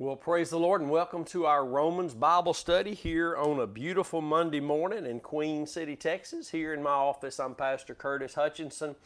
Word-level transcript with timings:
Well, 0.00 0.16
praise 0.16 0.48
the 0.48 0.58
Lord 0.58 0.80
and 0.80 0.88
welcome 0.88 1.26
to 1.26 1.44
our 1.44 1.62
Romans 1.62 2.14
Bible 2.14 2.54
study 2.54 2.94
here 2.94 3.36
on 3.36 3.60
a 3.60 3.66
beautiful 3.66 4.22
Monday 4.22 4.58
morning 4.58 5.04
in 5.04 5.20
Queen 5.20 5.66
City, 5.66 5.94
Texas. 5.94 6.48
Here 6.48 6.72
in 6.72 6.82
my 6.82 6.88
office, 6.88 7.38
I'm 7.38 7.54
Pastor 7.54 7.94
Curtis 7.94 8.32
Hutchinson. 8.32 8.96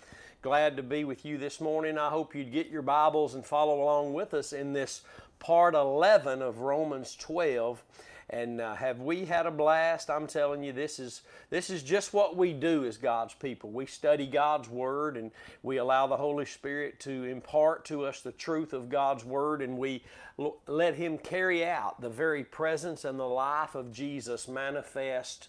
Glad 0.40 0.76
to 0.76 0.84
be 0.84 1.02
with 1.02 1.24
you 1.24 1.36
this 1.36 1.60
morning. 1.60 1.98
I 1.98 2.10
hope 2.10 2.32
you'd 2.32 2.52
get 2.52 2.68
your 2.68 2.82
Bibles 2.82 3.34
and 3.34 3.44
follow 3.44 3.82
along 3.82 4.12
with 4.12 4.34
us 4.34 4.52
in 4.52 4.72
this 4.72 5.02
part 5.40 5.74
11 5.74 6.40
of 6.40 6.60
Romans 6.60 7.16
12 7.16 7.82
and 8.30 8.60
uh, 8.60 8.74
have 8.74 9.00
we 9.00 9.24
had 9.24 9.46
a 9.46 9.50
blast? 9.50 10.10
I'm 10.10 10.26
telling 10.26 10.62
you, 10.62 10.72
this 10.72 10.98
is 10.98 11.22
this 11.50 11.70
is 11.70 11.82
just 11.82 12.12
what 12.12 12.36
we 12.36 12.52
do 12.52 12.84
as 12.84 12.96
God's 12.96 13.34
people. 13.34 13.70
We 13.70 13.86
study 13.86 14.26
God's 14.26 14.68
Word, 14.68 15.16
and 15.16 15.30
we 15.62 15.76
allow 15.76 16.06
the 16.06 16.16
Holy 16.16 16.46
Spirit 16.46 17.00
to 17.00 17.24
impart 17.24 17.84
to 17.86 18.04
us 18.06 18.20
the 18.20 18.32
truth 18.32 18.72
of 18.72 18.88
God's 18.88 19.24
Word, 19.24 19.62
and 19.62 19.78
we 19.78 20.02
l- 20.38 20.56
let 20.66 20.94
Him 20.94 21.18
carry 21.18 21.64
out 21.64 22.00
the 22.00 22.10
very 22.10 22.44
presence 22.44 23.04
and 23.04 23.18
the 23.18 23.24
life 23.24 23.74
of 23.74 23.92
Jesus 23.92 24.48
manifest 24.48 25.48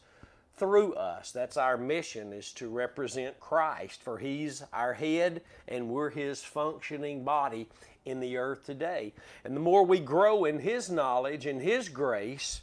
through 0.58 0.94
us. 0.94 1.32
That's 1.32 1.58
our 1.58 1.78
mission 1.78 2.32
is 2.32 2.52
to 2.54 2.70
represent 2.70 3.40
Christ 3.40 4.02
for 4.02 4.18
he's 4.18 4.64
our 4.72 4.94
head 4.94 5.42
and 5.68 5.90
we're 5.90 6.10
his 6.10 6.44
functioning 6.44 7.24
body 7.24 7.68
in 8.06 8.20
the 8.20 8.38
earth 8.38 8.66
today. 8.66 9.14
And 9.44 9.56
the 9.56 9.62
more 9.62 9.84
we 9.84 10.00
grow 10.00 10.46
in 10.46 10.60
his 10.60 10.90
knowledge 10.90 11.46
and 11.46 11.62
his 11.62 11.90
grace, 11.90 12.62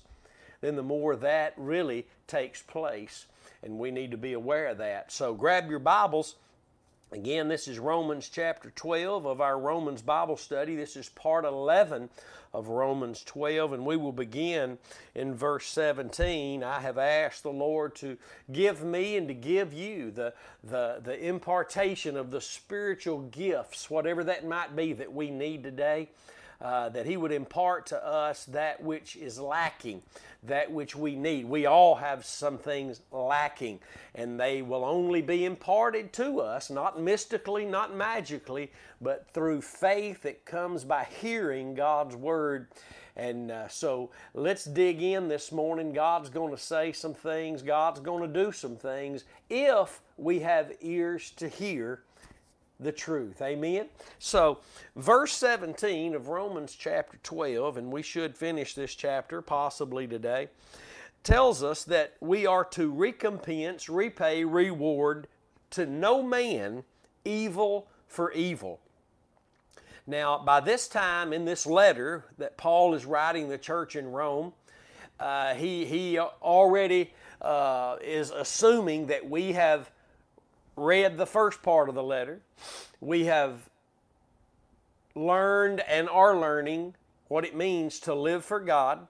then 0.63 0.77
the 0.77 0.83
more 0.83 1.15
that 1.17 1.53
really 1.59 2.07
takes 2.27 2.63
place. 2.63 3.27
And 3.63 3.79
we 3.79 3.91
need 3.91 4.13
to 4.13 4.17
be 4.17 4.33
aware 4.33 4.69
of 4.69 4.79
that. 4.79 5.13
So 5.13 5.35
grab 5.35 5.69
your 5.69 5.79
Bibles. 5.79 6.37
Again, 7.13 7.49
this 7.49 7.69
is 7.69 7.79
Romans 7.79 8.31
chapter 8.33 8.71
12 8.71 9.27
of 9.27 9.43
our 9.43 9.59
Romans 9.59 10.01
Bible 10.01 10.39
study. 10.39 10.75
This 10.75 10.97
is 10.97 11.11
part 11.11 11.45
11 11.45 12.09
of 12.55 12.69
Romans 12.69 13.23
12, 13.25 13.75
and 13.75 13.85
we 13.85 13.97
will 13.97 14.13
begin 14.13 14.79
in 15.15 15.35
verse 15.35 15.67
17. 15.67 16.65
I 16.65 16.81
have 16.81 16.97
asked 16.97 17.43
the 17.43 17.51
Lord 17.51 17.95
to 17.97 18.17
give 18.51 18.83
me 18.83 19.17
and 19.17 19.29
to 19.29 19.35
give 19.35 19.75
you 19.75 20.11
the, 20.11 20.33
the, 20.65 21.01
the 21.03 21.19
impartation 21.23 22.17
of 22.17 22.31
the 22.31 22.41
spiritual 22.41 23.21
gifts, 23.23 23.91
whatever 23.91 24.25
that 24.25 24.47
might 24.47 24.75
be 24.75 24.95
that 24.95 25.13
we 25.13 25.31
need 25.31 25.63
today. 25.63 26.09
Uh, 26.63 26.89
that 26.91 27.07
He 27.07 27.17
would 27.17 27.33
impart 27.33 27.87
to 27.87 28.07
us 28.07 28.45
that 28.45 28.81
which 28.81 29.17
is 29.17 29.41
lacking, 29.41 30.01
that 30.45 30.71
which 30.71 30.95
we 30.95 31.17
need. 31.17 31.45
We 31.45 31.67
all 31.67 31.97
have 31.97 32.25
some 32.25 32.57
things 32.57 33.01
lacking, 33.11 33.81
and 34.15 34.39
they 34.39 34.63
will 34.63 34.85
only 34.85 35.23
be 35.23 35.45
imparted 35.45 36.13
to 36.13 36.41
us, 36.41 36.71
not 36.71 37.01
mystically, 37.01 37.65
not 37.65 37.97
magically, 37.97 38.71
but 39.01 39.27
through 39.35 39.63
faith 39.63 40.23
that 40.23 40.45
comes 40.45 40.85
by 40.85 41.09
hearing 41.21 41.75
God's 41.75 42.15
Word. 42.15 42.69
And 43.17 43.51
uh, 43.51 43.67
so 43.67 44.11
let's 44.33 44.65
dig 44.65 45.03
in 45.03 45.27
this 45.27 45.51
morning. 45.51 45.93
God's 45.93 46.31
going 46.31 46.53
to 46.55 46.63
say 46.63 46.93
some 46.93 47.13
things, 47.15 47.63
God's 47.63 47.99
going 47.99 48.23
to 48.23 48.45
do 48.45 48.53
some 48.53 48.77
things 48.77 49.25
if 49.51 50.01
we 50.17 50.39
have 50.39 50.73
ears 50.81 51.33
to 51.39 51.49
hear 51.49 52.03
the 52.83 52.93
truth. 52.93 53.41
Amen? 53.41 53.87
So, 54.19 54.59
verse 54.97 55.33
17 55.33 56.15
of 56.15 56.29
Romans 56.29 56.75
chapter 56.79 57.19
12, 57.23 57.77
and 57.77 57.93
we 57.93 58.03
should 58.03 58.37
finish 58.37 58.75
this 58.75 58.95
chapter 58.95 59.43
possibly 59.43 60.07
today, 60.07 60.49
tells 61.23 61.63
us 61.63 61.85
that 61.85 62.15
we 62.21 62.47
are 62.47 62.65
to 62.65 62.91
recompense, 62.91 63.89
repay, 63.89 64.45
reward 64.45 65.29
to 65.71 65.87
no 65.87 66.23
man 66.23 66.85
evil 67.25 67.89
for 68.07 68.33
evil. 68.33 68.81
Now, 70.07 70.39
by 70.39 70.61
this 70.61 70.89
time 70.89 71.33
in 71.33 71.45
this 71.45 71.65
letter 71.65 72.25
that 72.39 72.57
Paul 72.57 72.95
is 72.95 73.05
writing 73.05 73.49
the 73.49 73.59
church 73.59 73.95
in 73.95 74.11
Rome, 74.11 74.53
uh, 75.21 75.55
he, 75.55 75.85
he 75.85 76.19
already 76.19 77.15
uh, 77.41 77.97
is 78.03 78.31
assuming 78.31 79.07
that 79.07 79.29
we 79.29 79.53
have 79.53 79.91
read 80.77 81.17
the 81.17 81.27
first 81.27 81.63
part 81.63 81.89
of 81.89 81.95
the 81.95 82.03
letter. 82.03 82.41
We 83.01 83.25
have 83.27 83.69
learned 85.15 85.81
and 85.81 86.09
are 86.09 86.39
learning 86.39 86.95
what 87.29 87.45
it 87.45 87.55
means 87.55 87.99
to 88.01 88.15
live 88.15 88.45
for 88.45 88.61
God, 88.61 89.07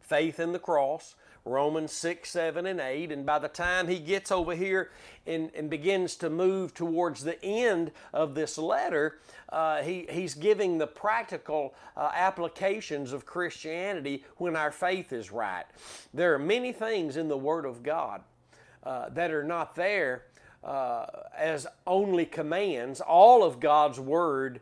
faith 0.00 0.38
in 0.38 0.52
the 0.52 0.58
cross, 0.58 1.14
Romans 1.46 1.92
6, 1.92 2.28
7, 2.30 2.66
and 2.66 2.80
8. 2.80 3.12
And 3.12 3.26
by 3.26 3.38
the 3.38 3.48
time 3.48 3.88
he 3.88 3.98
gets 3.98 4.32
over 4.32 4.54
here 4.54 4.90
and, 5.26 5.50
and 5.54 5.68
begins 5.68 6.16
to 6.16 6.30
move 6.30 6.72
towards 6.72 7.22
the 7.22 7.42
end 7.44 7.92
of 8.14 8.34
this 8.34 8.56
letter, 8.56 9.18
uh, 9.50 9.82
he, 9.82 10.06
he's 10.08 10.34
giving 10.34 10.78
the 10.78 10.86
practical 10.86 11.74
uh, 11.96 12.10
applications 12.14 13.12
of 13.12 13.26
Christianity 13.26 14.24
when 14.36 14.56
our 14.56 14.70
faith 14.70 15.12
is 15.12 15.30
right. 15.30 15.64
There 16.14 16.34
are 16.34 16.38
many 16.38 16.72
things 16.72 17.16
in 17.16 17.28
the 17.28 17.36
Word 17.36 17.66
of 17.66 17.82
God 17.82 18.22
uh, 18.84 19.08
that 19.10 19.30
are 19.30 19.44
not 19.44 19.74
there 19.74 20.24
uh, 20.62 21.06
as 21.36 21.66
only 21.86 22.26
commands. 22.26 23.00
All 23.00 23.44
of 23.44 23.60
God's 23.60 24.00
Word 24.00 24.60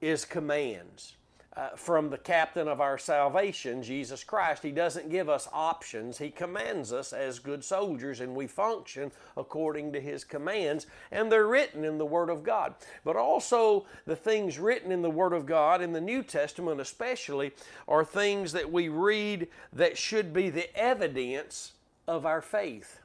is 0.00 0.24
commands. 0.24 1.14
Uh, 1.56 1.70
from 1.74 2.08
the 2.08 2.18
captain 2.18 2.68
of 2.68 2.80
our 2.80 2.96
salvation, 2.96 3.82
Jesus 3.82 4.22
Christ. 4.22 4.62
He 4.62 4.70
doesn't 4.70 5.10
give 5.10 5.28
us 5.28 5.48
options. 5.52 6.16
He 6.16 6.30
commands 6.30 6.92
us 6.92 7.12
as 7.12 7.40
good 7.40 7.64
soldiers, 7.64 8.20
and 8.20 8.36
we 8.36 8.46
function 8.46 9.10
according 9.36 9.92
to 9.94 10.00
His 10.00 10.22
commands, 10.22 10.86
and 11.10 11.32
they're 11.32 11.48
written 11.48 11.84
in 11.84 11.98
the 11.98 12.06
Word 12.06 12.30
of 12.30 12.44
God. 12.44 12.74
But 13.04 13.16
also, 13.16 13.86
the 14.06 14.14
things 14.14 14.60
written 14.60 14.92
in 14.92 15.02
the 15.02 15.10
Word 15.10 15.32
of 15.32 15.46
God, 15.46 15.82
in 15.82 15.92
the 15.92 16.00
New 16.00 16.22
Testament 16.22 16.80
especially, 16.80 17.50
are 17.88 18.04
things 18.04 18.52
that 18.52 18.70
we 18.70 18.88
read 18.88 19.48
that 19.72 19.98
should 19.98 20.32
be 20.32 20.50
the 20.50 20.72
evidence 20.78 21.72
of 22.06 22.24
our 22.24 22.40
faith 22.40 23.00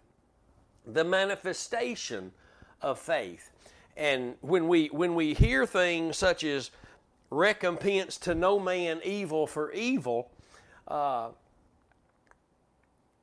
the 0.86 1.04
manifestation 1.04 2.32
of 2.82 3.00
faith. 3.00 3.50
And 3.96 4.36
when 4.42 4.68
we 4.68 4.88
when 4.88 5.16
we 5.16 5.34
hear 5.34 5.66
things 5.66 6.18
such 6.18 6.44
as 6.44 6.72
recompense 7.30 8.18
to 8.20 8.36
no 8.36 8.60
man 8.60 9.02
evil 9.04 9.48
for 9.48 9.72
evil, 9.72 10.32
uh, 10.88 11.30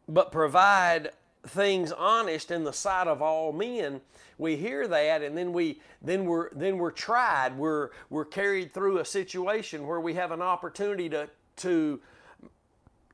but 0.09 0.33
provide 0.33 1.11
things 1.47 1.91
honest 1.93 2.51
in 2.51 2.65
the 2.65 2.73
sight 2.73 3.07
of 3.07 3.23
all 3.23 3.53
men, 3.53 4.01
we 4.39 4.57
hear 4.57 4.87
that, 4.87 5.23
and 5.23 5.37
then 5.37 5.53
we 5.53 5.81
then 6.03 6.25
we're 6.25 6.51
then 6.55 6.79
we're 6.79 6.91
tried. 6.91 7.57
We're 7.57 7.91
we're 8.09 8.25
carried 8.25 8.73
through 8.73 8.99
a 8.99 9.05
situation 9.05 9.87
where 9.87 10.01
we 10.01 10.15
have 10.15 10.31
an 10.31 10.43
opportunity 10.43 11.09
to 11.11 11.29
to 11.57 12.01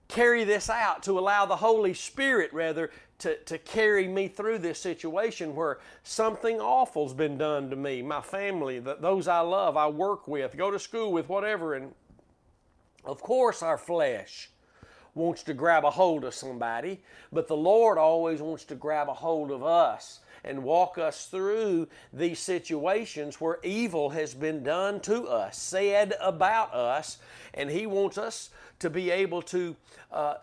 carry 0.08 0.44
this 0.44 0.70
out, 0.70 1.02
to 1.04 1.18
allow 1.18 1.46
the 1.46 1.56
Holy 1.56 1.94
Spirit, 1.94 2.52
rather, 2.52 2.90
to, 3.18 3.36
to 3.44 3.58
carry 3.58 4.06
me 4.06 4.28
through 4.28 4.58
this 4.58 4.78
situation 4.78 5.54
where 5.54 5.78
something 6.02 6.60
awful's 6.60 7.14
been 7.14 7.38
done 7.38 7.70
to 7.70 7.76
me, 7.76 8.02
my 8.02 8.20
family, 8.20 8.78
the, 8.78 8.96
those 9.00 9.26
I 9.28 9.40
love, 9.40 9.76
I 9.76 9.86
work 9.88 10.28
with, 10.28 10.56
go 10.56 10.70
to 10.70 10.78
school 10.78 11.12
with, 11.12 11.28
whatever. 11.28 11.74
And 11.74 11.92
of 13.04 13.20
course, 13.22 13.62
our 13.62 13.78
flesh 13.78 14.50
wants 15.14 15.42
to 15.44 15.54
grab 15.54 15.84
a 15.84 15.90
hold 15.90 16.24
of 16.24 16.34
somebody, 16.34 17.00
but 17.32 17.48
the 17.48 17.56
Lord 17.56 17.96
always 17.96 18.42
wants 18.42 18.64
to 18.64 18.74
grab 18.74 19.08
a 19.08 19.14
hold 19.14 19.50
of 19.50 19.64
us 19.64 20.20
and 20.44 20.62
walk 20.62 20.98
us 20.98 21.26
through 21.26 21.88
these 22.12 22.38
situations 22.38 23.40
where 23.40 23.58
evil 23.64 24.10
has 24.10 24.34
been 24.34 24.62
done 24.62 25.00
to 25.00 25.26
us, 25.26 25.58
said 25.58 26.14
about 26.20 26.72
us, 26.74 27.18
and 27.54 27.70
He 27.70 27.86
wants 27.86 28.18
us 28.18 28.50
to 28.78 28.90
be 28.90 29.10
able 29.10 29.42
to 29.42 29.74
uh, 30.12 30.34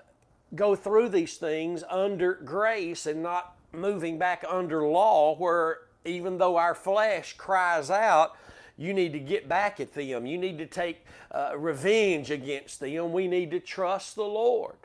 go 0.55 0.75
through 0.75 1.09
these 1.09 1.37
things 1.37 1.83
under 1.89 2.35
grace 2.35 3.05
and 3.05 3.23
not 3.23 3.55
moving 3.71 4.17
back 4.17 4.43
under 4.47 4.85
law, 4.87 5.35
where 5.35 5.79
even 6.05 6.37
though 6.37 6.57
our 6.57 6.75
flesh 6.75 7.33
cries 7.37 7.89
out, 7.89 8.35
you 8.77 8.93
need 8.93 9.13
to 9.13 9.19
get 9.19 9.47
back 9.47 9.79
at 9.79 9.93
them. 9.93 10.25
You 10.25 10.37
need 10.37 10.57
to 10.57 10.65
take 10.65 11.05
uh, 11.31 11.53
revenge 11.55 12.31
against 12.31 12.79
them. 12.79 13.13
We 13.13 13.27
need 13.27 13.51
to 13.51 13.59
trust 13.59 14.15
the 14.15 14.23
Lord. 14.23 14.75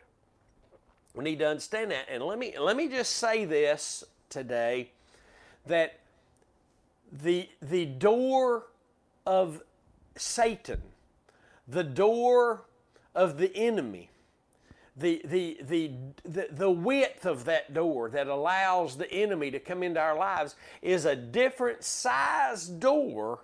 We 1.14 1.24
need 1.24 1.38
to 1.40 1.48
understand 1.48 1.90
that. 1.90 2.06
And 2.10 2.22
let 2.22 2.38
me 2.38 2.54
let 2.58 2.76
me 2.76 2.88
just 2.88 3.14
say 3.14 3.44
this 3.44 4.04
today 4.28 4.90
that 5.66 5.98
the 7.10 7.48
the 7.60 7.86
door 7.86 8.66
of 9.26 9.62
Satan, 10.16 10.82
the 11.66 11.84
door 11.84 12.64
of 13.14 13.38
the 13.38 13.54
enemy, 13.56 14.10
the, 14.98 15.22
the, 15.24 15.58
the, 16.24 16.48
the, 16.50 16.70
width 16.70 17.24
of 17.24 17.44
that 17.44 17.72
door 17.72 18.10
that 18.10 18.26
allows 18.26 18.96
the 18.96 19.10
enemy 19.12 19.50
to 19.52 19.60
come 19.60 19.82
into 19.82 20.00
our 20.00 20.16
lives 20.16 20.56
is 20.82 21.04
a 21.04 21.14
different 21.14 21.84
size 21.84 22.66
door 22.66 23.40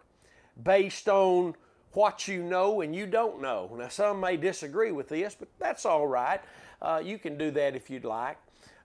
based 0.63 1.09
on 1.09 1.55
what 1.93 2.27
you 2.27 2.43
know 2.43 2.81
and 2.81 2.95
you 2.95 3.07
don't 3.07 3.41
know. 3.41 3.71
Now, 3.79 3.89
some 3.89 4.21
may 4.21 4.37
disagree 4.37 4.91
with 4.91 5.09
this, 5.09 5.37
but 5.39 5.49
that's 5.59 5.87
all 5.87 6.07
right. 6.07 6.41
Uh, 6.83 7.01
you 7.05 7.19
can 7.19 7.39
do 7.39 7.51
that 7.53 7.77
if 7.77 7.89
you'd 7.89 8.05
like. 8.05 8.37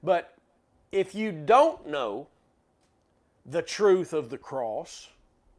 But 0.03 0.35
if 0.91 1.15
you 1.15 1.31
don't 1.31 1.87
know 1.87 2.27
the 3.45 3.61
truth 3.61 4.13
of 4.13 4.29
the 4.29 4.37
cross, 4.37 5.09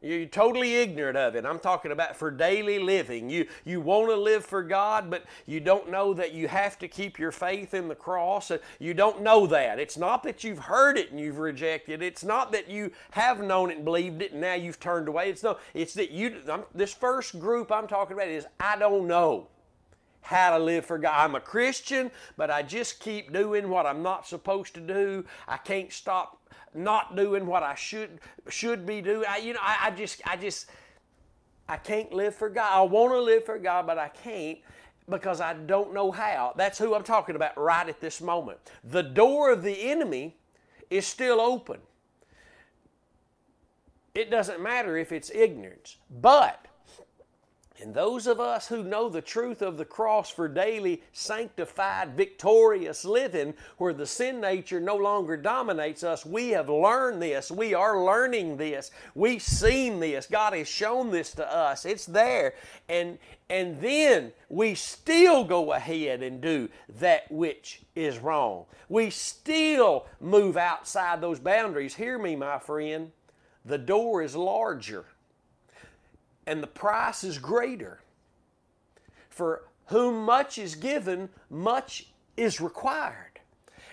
You're 0.03 0.25
totally 0.25 0.77
ignorant 0.77 1.15
of 1.15 1.35
it. 1.35 1.45
I'm 1.45 1.59
talking 1.59 1.91
about 1.91 2.15
for 2.15 2.31
daily 2.31 2.79
living. 2.79 3.29
You, 3.29 3.45
you 3.65 3.79
want 3.81 4.09
to 4.09 4.15
live 4.15 4.43
for 4.43 4.63
God, 4.63 5.11
but 5.11 5.25
you 5.45 5.59
don't 5.59 5.91
know 5.91 6.11
that 6.15 6.33
you 6.33 6.47
have 6.47 6.79
to 6.79 6.87
keep 6.87 7.19
your 7.19 7.31
faith 7.31 7.75
in 7.75 7.87
the 7.87 7.93
cross. 7.93 8.49
Uh, 8.49 8.57
you 8.79 8.95
don't 8.95 9.21
know 9.21 9.45
that. 9.45 9.77
It's 9.77 9.97
not 9.97 10.23
that 10.23 10.43
you've 10.43 10.57
heard 10.57 10.97
it 10.97 11.11
and 11.11 11.19
you've 11.19 11.37
rejected 11.37 12.01
it. 12.01 12.05
It's 12.05 12.23
not 12.23 12.51
that 12.51 12.67
you 12.67 12.91
have 13.11 13.41
known 13.41 13.69
it 13.69 13.75
and 13.75 13.85
believed 13.85 14.23
it 14.23 14.31
and 14.31 14.41
now 14.41 14.55
you've 14.55 14.79
turned 14.79 15.07
away. 15.07 15.29
It's 15.29 15.43
no. 15.43 15.57
It's 15.75 15.93
that 15.93 16.09
you. 16.09 16.37
I'm, 16.51 16.63
this 16.73 16.93
first 16.93 17.39
group 17.39 17.71
I'm 17.71 17.87
talking 17.87 18.17
about 18.17 18.27
is 18.27 18.47
I 18.59 18.77
don't 18.77 19.07
know 19.07 19.49
how 20.21 20.57
to 20.57 20.63
live 20.63 20.85
for 20.85 20.97
God. 20.97 21.13
I'm 21.15 21.35
a 21.35 21.39
Christian, 21.39 22.11
but 22.37 22.49
I 22.49 22.61
just 22.61 22.99
keep 22.99 23.33
doing 23.33 23.69
what 23.69 23.85
I'm 23.85 24.03
not 24.03 24.27
supposed 24.27 24.73
to 24.75 24.79
do. 24.79 25.25
I 25.47 25.57
can't 25.57 25.91
stop 25.91 26.37
not 26.73 27.15
doing 27.15 27.45
what 27.45 27.63
I 27.63 27.75
should 27.75 28.19
should 28.49 28.85
be 28.85 29.01
doing. 29.01 29.25
I, 29.27 29.37
you 29.37 29.53
know, 29.53 29.59
I, 29.61 29.87
I 29.87 29.91
just 29.91 30.21
I 30.25 30.37
just 30.37 30.67
I 31.67 31.77
can't 31.77 32.13
live 32.13 32.35
for 32.35 32.49
God. 32.49 32.71
I 32.71 32.81
want 32.81 33.13
to 33.13 33.21
live 33.21 33.45
for 33.45 33.57
God, 33.57 33.87
but 33.87 33.97
I 33.97 34.09
can't 34.09 34.59
because 35.09 35.41
I 35.41 35.53
don't 35.53 35.93
know 35.93 36.11
how. 36.11 36.53
That's 36.55 36.77
who 36.77 36.95
I'm 36.95 37.03
talking 37.03 37.35
about 37.35 37.57
right 37.57 37.87
at 37.87 37.99
this 37.99 38.21
moment. 38.21 38.59
The 38.83 39.01
door 39.01 39.51
of 39.51 39.63
the 39.63 39.89
enemy 39.89 40.37
is 40.89 41.05
still 41.05 41.41
open. 41.41 41.79
It 44.13 44.29
doesn't 44.29 44.61
matter 44.61 44.97
if 44.97 45.11
it's 45.11 45.31
ignorance, 45.31 45.97
but 46.09 46.67
and 47.81 47.95
those 47.95 48.27
of 48.27 48.39
us 48.39 48.67
who 48.67 48.83
know 48.83 49.09
the 49.09 49.21
truth 49.21 49.63
of 49.63 49.77
the 49.77 49.85
cross 49.85 50.29
for 50.29 50.47
daily 50.47 51.01
sanctified, 51.13 52.15
victorious 52.15 53.03
living, 53.03 53.55
where 53.77 53.93
the 53.93 54.05
sin 54.05 54.39
nature 54.39 54.79
no 54.79 54.95
longer 54.95 55.35
dominates 55.35 56.03
us, 56.03 56.23
we 56.23 56.49
have 56.49 56.69
learned 56.69 57.21
this. 57.21 57.49
We 57.49 57.73
are 57.73 58.03
learning 58.03 58.57
this. 58.57 58.91
We've 59.15 59.41
seen 59.41 59.99
this. 59.99 60.27
God 60.27 60.53
has 60.53 60.67
shown 60.67 61.09
this 61.09 61.31
to 61.33 61.51
us. 61.51 61.85
It's 61.85 62.05
there. 62.05 62.53
And, 62.87 63.17
and 63.49 63.81
then 63.81 64.31
we 64.47 64.75
still 64.75 65.43
go 65.43 65.73
ahead 65.73 66.21
and 66.21 66.39
do 66.39 66.69
that 66.99 67.31
which 67.31 67.81
is 67.95 68.19
wrong. 68.19 68.65
We 68.89 69.09
still 69.09 70.05
move 70.19 70.55
outside 70.55 71.19
those 71.19 71.39
boundaries. 71.39 71.95
Hear 71.95 72.19
me, 72.19 72.35
my 72.35 72.59
friend. 72.59 73.11
The 73.65 73.79
door 73.79 74.21
is 74.21 74.35
larger 74.35 75.05
and 76.45 76.61
the 76.61 76.67
price 76.67 77.23
is 77.23 77.37
greater. 77.37 77.99
For 79.29 79.63
whom 79.85 80.25
much 80.25 80.57
is 80.57 80.75
given, 80.75 81.29
much 81.49 82.07
is 82.37 82.61
required. 82.61 83.39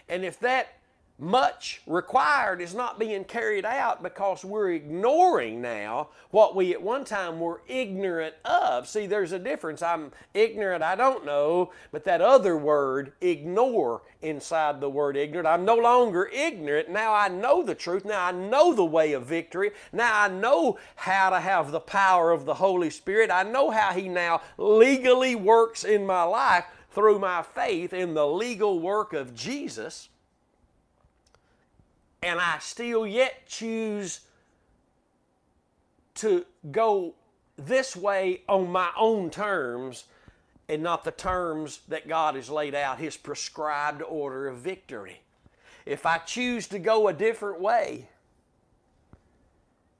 And 0.08 0.24
if 0.24 0.40
that 0.40 0.77
much 1.18 1.82
required 1.86 2.60
is 2.60 2.74
not 2.74 2.98
being 2.98 3.24
carried 3.24 3.64
out 3.64 4.02
because 4.02 4.44
we're 4.44 4.70
ignoring 4.70 5.60
now 5.60 6.08
what 6.30 6.54
we 6.54 6.72
at 6.72 6.80
one 6.80 7.04
time 7.04 7.40
were 7.40 7.60
ignorant 7.66 8.34
of. 8.44 8.86
See, 8.86 9.06
there's 9.06 9.32
a 9.32 9.38
difference. 9.38 9.82
I'm 9.82 10.12
ignorant, 10.32 10.82
I 10.84 10.94
don't 10.94 11.26
know, 11.26 11.72
but 11.90 12.04
that 12.04 12.20
other 12.20 12.56
word, 12.56 13.12
ignore, 13.20 14.02
inside 14.22 14.80
the 14.80 14.90
word 14.90 15.16
ignorant. 15.16 15.48
I'm 15.48 15.64
no 15.64 15.74
longer 15.74 16.30
ignorant. 16.32 16.88
Now 16.88 17.12
I 17.14 17.28
know 17.28 17.64
the 17.64 17.74
truth. 17.74 18.04
Now 18.04 18.26
I 18.26 18.32
know 18.32 18.72
the 18.72 18.84
way 18.84 19.12
of 19.12 19.26
victory. 19.26 19.72
Now 19.92 20.22
I 20.22 20.28
know 20.28 20.78
how 20.94 21.30
to 21.30 21.40
have 21.40 21.72
the 21.72 21.80
power 21.80 22.30
of 22.30 22.44
the 22.44 22.54
Holy 22.54 22.90
Spirit. 22.90 23.30
I 23.30 23.42
know 23.42 23.70
how 23.70 23.92
He 23.92 24.08
now 24.08 24.42
legally 24.56 25.34
works 25.34 25.82
in 25.82 26.06
my 26.06 26.22
life 26.22 26.64
through 26.90 27.18
my 27.18 27.42
faith 27.42 27.92
in 27.92 28.14
the 28.14 28.26
legal 28.26 28.78
work 28.78 29.12
of 29.12 29.34
Jesus 29.34 30.08
and 32.22 32.40
I 32.40 32.58
still 32.58 33.06
yet 33.06 33.46
choose 33.46 34.20
to 36.16 36.44
go 36.70 37.14
this 37.56 37.94
way 37.96 38.42
on 38.48 38.70
my 38.70 38.90
own 38.96 39.30
terms 39.30 40.04
and 40.68 40.82
not 40.82 41.04
the 41.04 41.10
terms 41.10 41.80
that 41.88 42.08
God 42.08 42.34
has 42.34 42.50
laid 42.50 42.74
out, 42.74 42.98
His 42.98 43.16
prescribed 43.16 44.02
order 44.02 44.48
of 44.48 44.58
victory. 44.58 45.20
If 45.86 46.04
I 46.04 46.18
choose 46.18 46.68
to 46.68 46.78
go 46.78 47.08
a 47.08 47.12
different 47.12 47.60
way, 47.60 48.08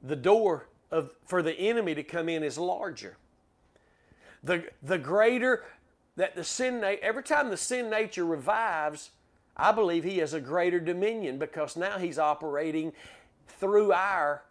the 0.03 0.17
door 0.17 0.67
of, 0.91 1.11
for 1.27 1.43
the 1.43 1.55
enemy 1.55 1.95
to 1.95 2.03
come 2.03 2.29
in 2.29 2.43
is 2.43 2.59
larger. 2.59 3.17
The, 4.45 4.65
the 4.83 4.99
greater 4.99 5.65
that 6.17 6.35
the 6.35 6.45
sin, 6.45 6.81
nature, 6.81 7.01
every 7.03 7.23
time 7.23 7.49
the 7.49 7.57
sin 7.57 7.89
nature 7.89 8.25
revives, 8.25 9.11
I 9.59 9.73
believe 9.73 10.05
he 10.05 10.19
has 10.19 10.35
a 10.35 10.41
greater 10.41 10.79
dominion 10.79 11.39
because 11.39 11.77
now 11.77 11.99
he's 11.99 12.19
operating 12.19 12.93
through 13.47 13.93
our 13.93 14.45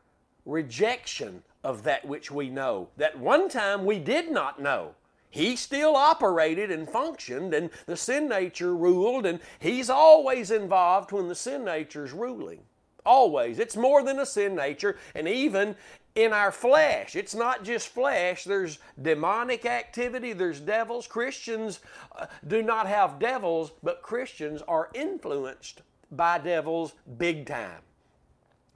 rejection 0.45 1.44
of 1.63 1.83
that 1.83 2.06
which 2.06 2.31
we 2.31 2.50
know. 2.50 2.89
That 2.98 3.18
one 3.18 3.50
time 3.50 3.86
we 3.86 4.00
did 4.00 4.31
not 4.31 4.62
know. 4.62 4.95
He 5.30 5.56
still 5.56 5.95
operated 5.95 6.71
and 6.71 6.89
functioned, 6.89 7.54
and 7.54 7.69
the 7.86 7.98
sin 7.98 8.30
nature 8.30 8.75
ruled, 8.75 9.25
and 9.25 9.39
he's 9.59 9.89
always 9.89 10.51
involved 10.51 11.12
when 11.12 11.27
the 11.27 11.36
sin 11.36 11.65
nature 11.65 12.06
is 12.06 12.13
ruling. 12.13 12.62
Always. 13.06 13.60
It's 13.60 13.75
more 13.75 14.03
than 14.03 14.19
a 14.19 14.25
sin 14.25 14.56
nature, 14.56 14.98
and 15.13 15.27
even 15.27 15.75
in 16.17 16.33
our 16.33 16.51
flesh. 16.51 17.15
It's 17.15 17.35
not 17.35 17.63
just 17.63 17.89
flesh, 17.89 18.43
there's 18.43 18.79
demonic 18.99 19.67
activity, 19.67 20.33
there's 20.33 20.59
devils. 20.59 21.05
Christians 21.05 21.79
uh, 22.17 22.25
do 22.47 22.63
not 22.63 22.87
have 22.87 23.19
devils, 23.19 23.71
but 23.83 24.01
Christians 24.01 24.63
are 24.67 24.89
influenced 24.95 25.83
by 26.11 26.39
devils 26.39 26.93
big 27.19 27.45
time. 27.45 27.81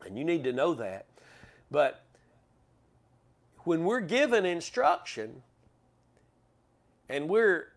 And 0.06 0.20
you 0.20 0.24
need 0.24 0.44
to 0.44 0.54
know 0.54 0.76
that. 0.76 1.08
But 1.72 2.04
when 3.64 3.86
we're 3.86 4.02
given 4.02 4.46
instruction 4.46 5.42
and 7.10 7.28
we're 7.28 7.70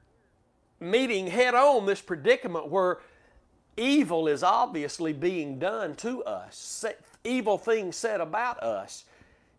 meeting 0.78 1.28
head 1.28 1.54
on 1.54 1.86
this 1.86 2.02
predicament 2.02 2.68
where 2.68 2.98
evil 3.78 4.28
is 4.28 4.42
obviously 4.42 5.14
being 5.14 5.58
done 5.58 5.94
to 5.96 6.22
us, 6.24 6.84
evil 7.24 7.56
things 7.56 7.96
said 7.96 8.20
about 8.20 8.62
us, 8.62 9.04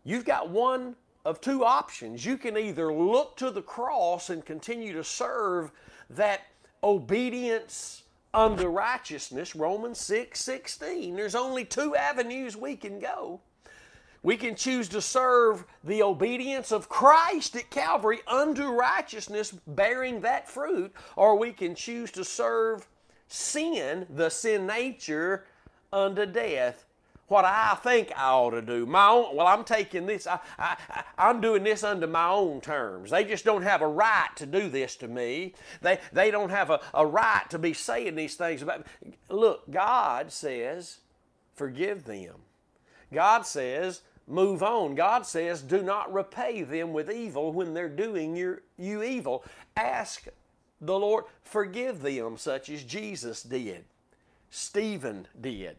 You've 0.06 0.24
got 0.24 0.50
one 0.50 0.96
of 1.26 1.42
two 1.42 1.66
options. 1.66 2.24
You 2.24 2.38
can 2.38 2.58
either 2.58 2.94
look 2.94 3.36
to 3.38 3.50
the 3.50 3.64
cross 3.64 4.30
and 4.30 4.46
continue 4.46 4.94
to 4.94 5.04
serve 5.04 5.72
that 6.12 6.42
obedience 6.84 8.04
unto 8.34 8.68
righteousness, 8.68 9.56
Romans 9.56 10.00
6 10.00 10.40
16. 10.40 11.16
There's 11.16 11.36
only 11.36 11.66
two 11.66 11.96
avenues 11.96 12.56
we 12.56 12.76
can 12.76 13.00
go. 13.00 13.42
We 14.22 14.38
can 14.38 14.56
choose 14.56 14.90
to 14.90 15.02
serve 15.02 15.66
the 15.84 16.02
obedience 16.02 16.72
of 16.72 16.90
Christ 16.90 17.56
at 17.56 17.70
Calvary 17.70 18.20
unto 18.28 18.66
righteousness, 18.66 19.54
bearing 19.68 20.22
that 20.22 20.50
fruit, 20.50 20.94
or 21.16 21.38
we 21.38 21.52
can 21.52 21.76
choose 21.76 22.12
to 22.12 22.24
serve 22.24 22.88
sin, 23.28 24.08
the 24.10 24.30
sin 24.30 24.66
nature, 24.66 25.46
unto 25.94 26.26
death, 26.26 26.85
what 27.28 27.46
I 27.46 27.76
think 27.82 28.12
I 28.16 28.30
ought 28.30 28.52
to 28.52 28.62
do. 28.62 28.86
My 28.86 29.08
own, 29.08 29.36
well, 29.36 29.48
I'm 29.48 29.64
taking 29.64 30.06
this, 30.06 30.28
I, 30.28 30.40
I, 30.60 30.78
I'm 31.18 31.42
doing 31.42 31.64
this 31.64 31.84
under 31.84 32.08
my 32.08 32.30
own 32.30 32.62
terms. 32.62 33.10
They 33.10 33.24
just 33.24 33.46
don't 33.46 33.64
have 33.64 33.82
a 33.82 33.88
right 33.88 34.30
to 34.36 34.46
do 34.46 34.70
this 34.70 34.96
to 34.98 35.08
me. 35.08 35.54
They, 35.82 36.00
they 36.14 36.30
don't 36.30 36.52
have 36.52 36.70
a, 36.70 36.80
a 36.94 37.06
right 37.06 37.50
to 37.50 37.58
be 37.58 37.74
saying 37.74 38.16
these 38.16 38.36
things 38.36 38.62
about 38.62 38.86
me. 39.04 39.14
Look, 39.30 39.70
God 39.72 40.32
says, 40.32 41.00
forgive 41.56 42.06
them. 42.06 42.36
God 43.12 43.46
says, 43.46 44.02
move 44.28 44.62
on. 44.62 44.94
God 44.94 45.26
says, 45.26 45.62
do 45.62 45.82
not 45.82 46.14
repay 46.14 46.62
them 46.62 46.94
with 46.94 47.12
evil 47.12 47.52
when 47.52 47.74
they're 47.74 47.90
doing 47.90 48.36
your, 48.36 48.62
you 48.78 49.02
evil. 49.02 49.44
Ask 49.76 50.28
the 50.80 51.00
Lord, 51.00 51.26
forgive 51.42 52.02
them, 52.02 52.38
such 52.38 52.70
as 52.70 52.84
Jesus 52.84 53.42
did, 53.42 53.86
Stephen 54.52 55.28
did 55.40 55.78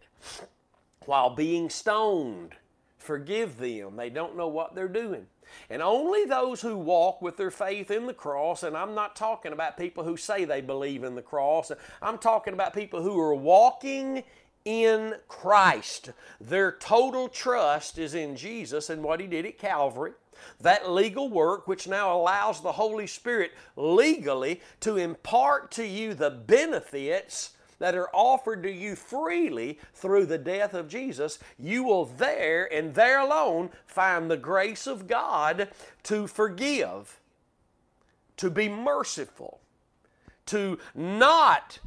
while 1.06 1.30
being 1.30 1.70
stoned. 1.70 2.54
Forgive 2.98 3.58
them. 3.58 3.96
They 3.96 4.10
don't 4.10 4.36
know 4.36 4.48
what 4.48 4.74
they're 4.74 4.88
doing. 4.88 5.26
And 5.70 5.80
only 5.80 6.24
those 6.24 6.60
who 6.60 6.76
walk 6.76 7.22
with 7.22 7.36
their 7.36 7.50
faith 7.50 7.90
in 7.90 8.06
the 8.06 8.14
cross, 8.14 8.62
and 8.62 8.76
I'm 8.76 8.94
not 8.94 9.16
talking 9.16 9.52
about 9.52 9.76
people 9.76 10.04
who 10.04 10.16
say 10.16 10.44
they 10.44 10.60
believe 10.60 11.04
in 11.04 11.14
the 11.14 11.22
cross, 11.22 11.70
I'm 12.02 12.18
talking 12.18 12.52
about 12.52 12.74
people 12.74 13.02
who 13.02 13.18
are 13.20 13.34
walking 13.34 14.24
in 14.64 15.14
Christ. 15.28 16.10
Their 16.40 16.72
total 16.72 17.28
trust 17.28 17.98
is 17.98 18.14
in 18.14 18.36
Jesus 18.36 18.90
and 18.90 19.02
what 19.02 19.20
He 19.20 19.26
did 19.28 19.46
at 19.46 19.58
Calvary. 19.58 20.12
That 20.60 20.90
legal 20.90 21.30
work, 21.30 21.66
which 21.66 21.88
now 21.88 22.14
allows 22.14 22.60
the 22.60 22.72
Holy 22.72 23.06
Spirit 23.06 23.52
legally 23.76 24.60
to 24.80 24.96
impart 24.96 25.70
to 25.72 25.86
you 25.86 26.12
the 26.12 26.30
benefits 26.30 27.55
that 27.78 27.94
are 27.94 28.08
offered 28.12 28.62
to 28.62 28.70
you 28.70 28.96
freely 28.96 29.78
through 29.94 30.26
the 30.26 30.38
death 30.38 30.74
of 30.74 30.88
Jesus, 30.88 31.38
you 31.58 31.84
will 31.84 32.04
there 32.04 32.72
and 32.72 32.94
there 32.94 33.20
alone 33.20 33.70
find 33.86 34.30
the 34.30 34.36
grace 34.36 34.86
of 34.86 35.06
God 35.06 35.68
to 36.04 36.26
forgive, 36.26 37.20
to 38.36 38.50
be 38.50 38.68
merciful, 38.68 39.60
to 40.46 40.78
not 40.94 41.78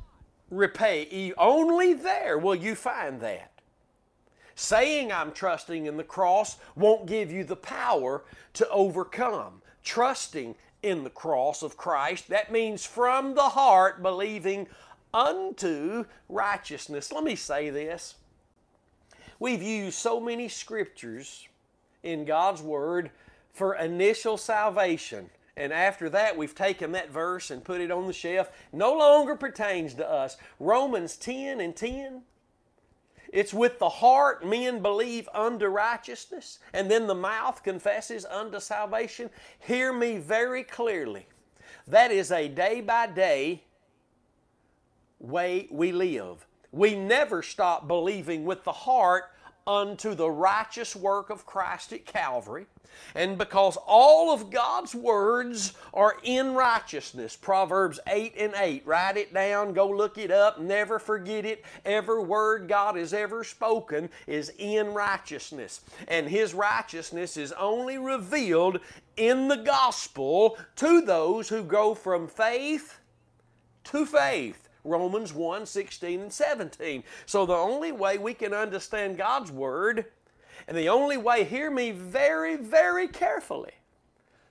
repay. 0.50 1.34
Only 1.38 1.93
there 1.93 2.38
will 2.38 2.55
you 2.55 2.75
find 2.75 3.22
that. 3.22 3.51
Saying 4.55 5.12
I'm 5.12 5.31
trusting 5.31 5.86
in 5.86 5.96
the 5.96 6.03
cross 6.03 6.58
won't 6.75 7.05
give 7.05 7.31
you 7.31 7.46
the 7.46 7.55
power 7.55 8.24
to 8.53 8.69
overcome. 8.69 9.62
Trusting 9.84 10.55
in 10.84 11.03
the 11.03 11.10
cross 11.10 11.63
of 11.63 11.77
Christ, 11.77 12.27
that 12.27 12.51
means 12.51 12.86
from 12.86 13.36
the 13.36 13.50
heart 13.50 14.03
believing 14.03 14.67
unto 15.13 16.06
righteousness. 16.28 17.12
Let 17.12 17.24
me 17.24 17.36
say 17.36 17.70
this. 17.70 18.16
We've 19.39 19.63
used 19.63 19.98
so 19.98 20.20
many 20.20 20.50
scriptures 20.50 21.48
in 22.04 22.25
God's 22.25 22.62
Word 22.62 23.12
for 23.54 23.75
initial 23.75 24.38
salvation. 24.38 25.30
And 25.56 25.74
after 25.74 26.10
that, 26.10 26.38
we've 26.38 26.56
taken 26.56 26.94
that 26.94 27.12
verse 27.12 27.51
and 27.51 27.63
put 27.63 27.82
it 27.82 27.92
on 27.92 28.08
the 28.08 28.13
shelf. 28.13 28.50
No 28.72 28.94
longer 28.94 29.36
pertains 29.36 29.94
to 29.96 30.10
us. 30.10 30.38
Romans 30.60 31.18
10 31.18 31.60
and 31.60 31.75
10. 31.75 32.22
It's 33.32 33.54
with 33.54 33.78
the 33.78 33.89
heart 33.89 34.46
men 34.46 34.82
believe 34.82 35.30
unto 35.34 35.68
righteousness, 35.68 36.60
and 36.74 36.89
then 36.89 37.06
the 37.06 37.16
mouth 37.16 37.62
confesses 37.63 38.25
unto 38.25 38.60
salvation. 38.60 39.30
Hear 39.60 39.94
me 39.94 40.18
very 40.18 40.63
clearly. 40.63 41.28
That 41.88 42.12
is 42.12 42.32
a 42.32 42.48
day 42.48 42.82
by 42.82 43.08
day 43.08 43.63
way 45.20 45.68
we 45.72 45.92
live. 45.92 46.46
We 46.72 46.96
never 46.96 47.42
stop 47.42 47.88
believing 47.88 48.46
with 48.46 48.64
the 48.64 48.72
heart 48.72 49.26
unto 49.66 50.16
the 50.16 50.30
righteous 50.30 50.96
work 50.96 51.30
of 51.30 51.46
Christ 51.46 51.94
at 51.94 52.06
Calvary. 52.06 52.66
And 53.14 53.38
because 53.38 53.78
all 53.86 54.34
of 54.34 54.50
God's 54.50 54.96
words 54.96 55.74
are 55.94 56.18
in 56.24 56.54
righteousness, 56.54 57.36
Proverbs 57.36 58.00
8 58.08 58.34
and 58.38 58.54
8, 58.56 58.86
write 58.86 59.18
it 59.18 59.34
down, 59.34 59.74
go 59.74 59.88
look 59.88 60.18
it 60.18 60.32
up, 60.32 60.60
never 60.60 60.98
forget 60.98 61.46
it. 61.46 61.64
Every 61.86 62.24
word 62.24 62.68
God 62.68 62.96
has 62.96 63.14
ever 63.14 63.44
spoken 63.44 64.10
is 64.26 64.52
in 64.58 64.88
righteousness. 64.88 65.82
And 66.08 66.28
His 66.28 66.54
righteousness 66.54 67.38
is 67.38 67.52
only 67.54 67.98
revealed 67.98 68.80
in 69.18 69.48
the 69.48 69.58
gospel 69.58 70.58
to 70.78 71.02
those 71.02 71.50
who 71.50 71.64
go 71.64 71.94
from 71.94 72.28
faith 72.28 73.00
to 73.86 74.06
faith. 74.06 74.69
Romans 74.83 75.33
1 75.33 75.65
16 75.65 76.21
and 76.21 76.33
17. 76.33 77.03
So 77.25 77.45
the 77.45 77.53
only 77.53 77.91
way 77.91 78.17
we 78.17 78.33
can 78.33 78.53
understand 78.53 79.17
God's 79.17 79.51
Word, 79.51 80.05
and 80.67 80.77
the 80.77 80.89
only 80.89 81.17
way, 81.17 81.43
hear 81.43 81.69
me 81.71 81.91
very, 81.91 82.55
very 82.55 83.07
carefully, 83.07 83.74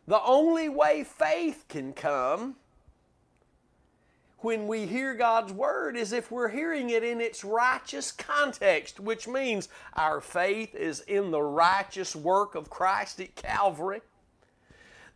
the 0.06 0.23
only 0.23 0.68
way 0.68 1.04
faith 1.04 1.64
can 1.68 1.92
come 1.92 2.56
when 4.40 4.68
we 4.68 4.87
hear 4.87 5.14
God's 5.14 5.52
Word 5.52 5.97
is 5.97 6.12
if 6.12 6.30
we're 6.30 6.49
hearing 6.49 6.90
it 6.90 7.02
in 7.02 7.20
its 7.20 7.44
righteous 7.44 8.12
context, 8.12 9.00
which 9.00 9.26
means 9.26 9.68
our 9.94 10.20
faith 10.20 10.75
is 10.75 11.00
in 11.00 11.30
the 11.30 11.42
righteous 11.42 12.14
work 12.14 12.54
of 12.54 12.70
Christ 12.70 13.20
at 13.20 13.35
Calvary. 13.35 14.00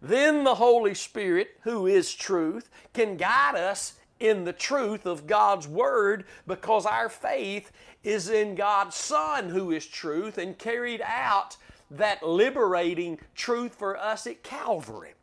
Then 0.00 0.42
the 0.42 0.56
Holy 0.56 0.94
Spirit, 0.94 1.50
who 1.62 1.86
is 1.86 2.12
truth, 2.12 2.68
can 2.92 3.16
guide 3.16 3.54
us 3.54 3.94
in 4.22 4.44
the 4.44 4.52
truth 4.52 5.04
of 5.04 5.26
God's 5.26 5.66
Word 5.66 6.24
because 6.46 6.86
our 6.86 7.08
faith 7.08 7.72
is 8.04 8.30
in 8.30 8.54
God's 8.54 8.94
Son 8.94 9.48
who 9.48 9.72
is 9.72 9.84
truth 9.84 10.38
and 10.38 10.56
carried 10.56 11.02
out 11.04 11.56
that 11.90 12.22
liberating 12.22 13.18
truth 13.34 13.74
for 13.74 13.96
us 13.96 14.26
at 14.26 14.44
Calvary. 14.44 15.14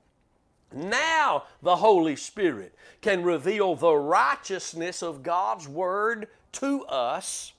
Now 0.74 1.46
the 1.64 1.78
Holy 1.78 2.18
Spirit 2.18 2.76
can 3.02 3.24
reveal 3.24 3.74
the 3.74 3.96
righteousness 3.96 5.02
of 5.02 5.24
God's 5.24 5.68
Word 5.68 6.28
to 6.54 6.84
us 6.86 7.54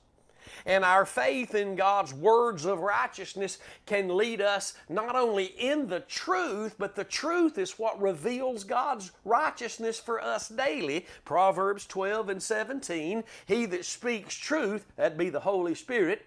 and 0.67 0.85
our 0.85 1.05
faith 1.05 1.55
in 1.55 1.77
God's 1.77 2.13
words 2.15 2.65
of 2.65 2.81
righteousness 2.81 3.59
can 3.87 4.17
lead 4.17 4.41
us 4.41 4.75
not 4.89 5.17
only 5.17 5.47
in 5.47 5.89
the 5.89 6.01
truth, 6.01 6.75
but 6.79 6.95
the 6.97 7.05
truth 7.05 7.59
is 7.59 7.79
what 7.79 8.01
reveals 8.01 8.65
God's 8.65 9.13
righteousness 9.25 9.99
for 9.99 10.21
us 10.21 10.49
daily. 10.49 11.07
Proverbs 11.25 11.87
12 11.87 12.29
and 12.29 12.43
17 12.43 13.25
He 13.47 13.67
that 13.67 13.85
speaks 13.85 14.35
truth, 14.35 14.87
that 14.97 15.19
be 15.19 15.31
the 15.31 15.41
Holy 15.41 15.75
Spirit, 15.75 16.27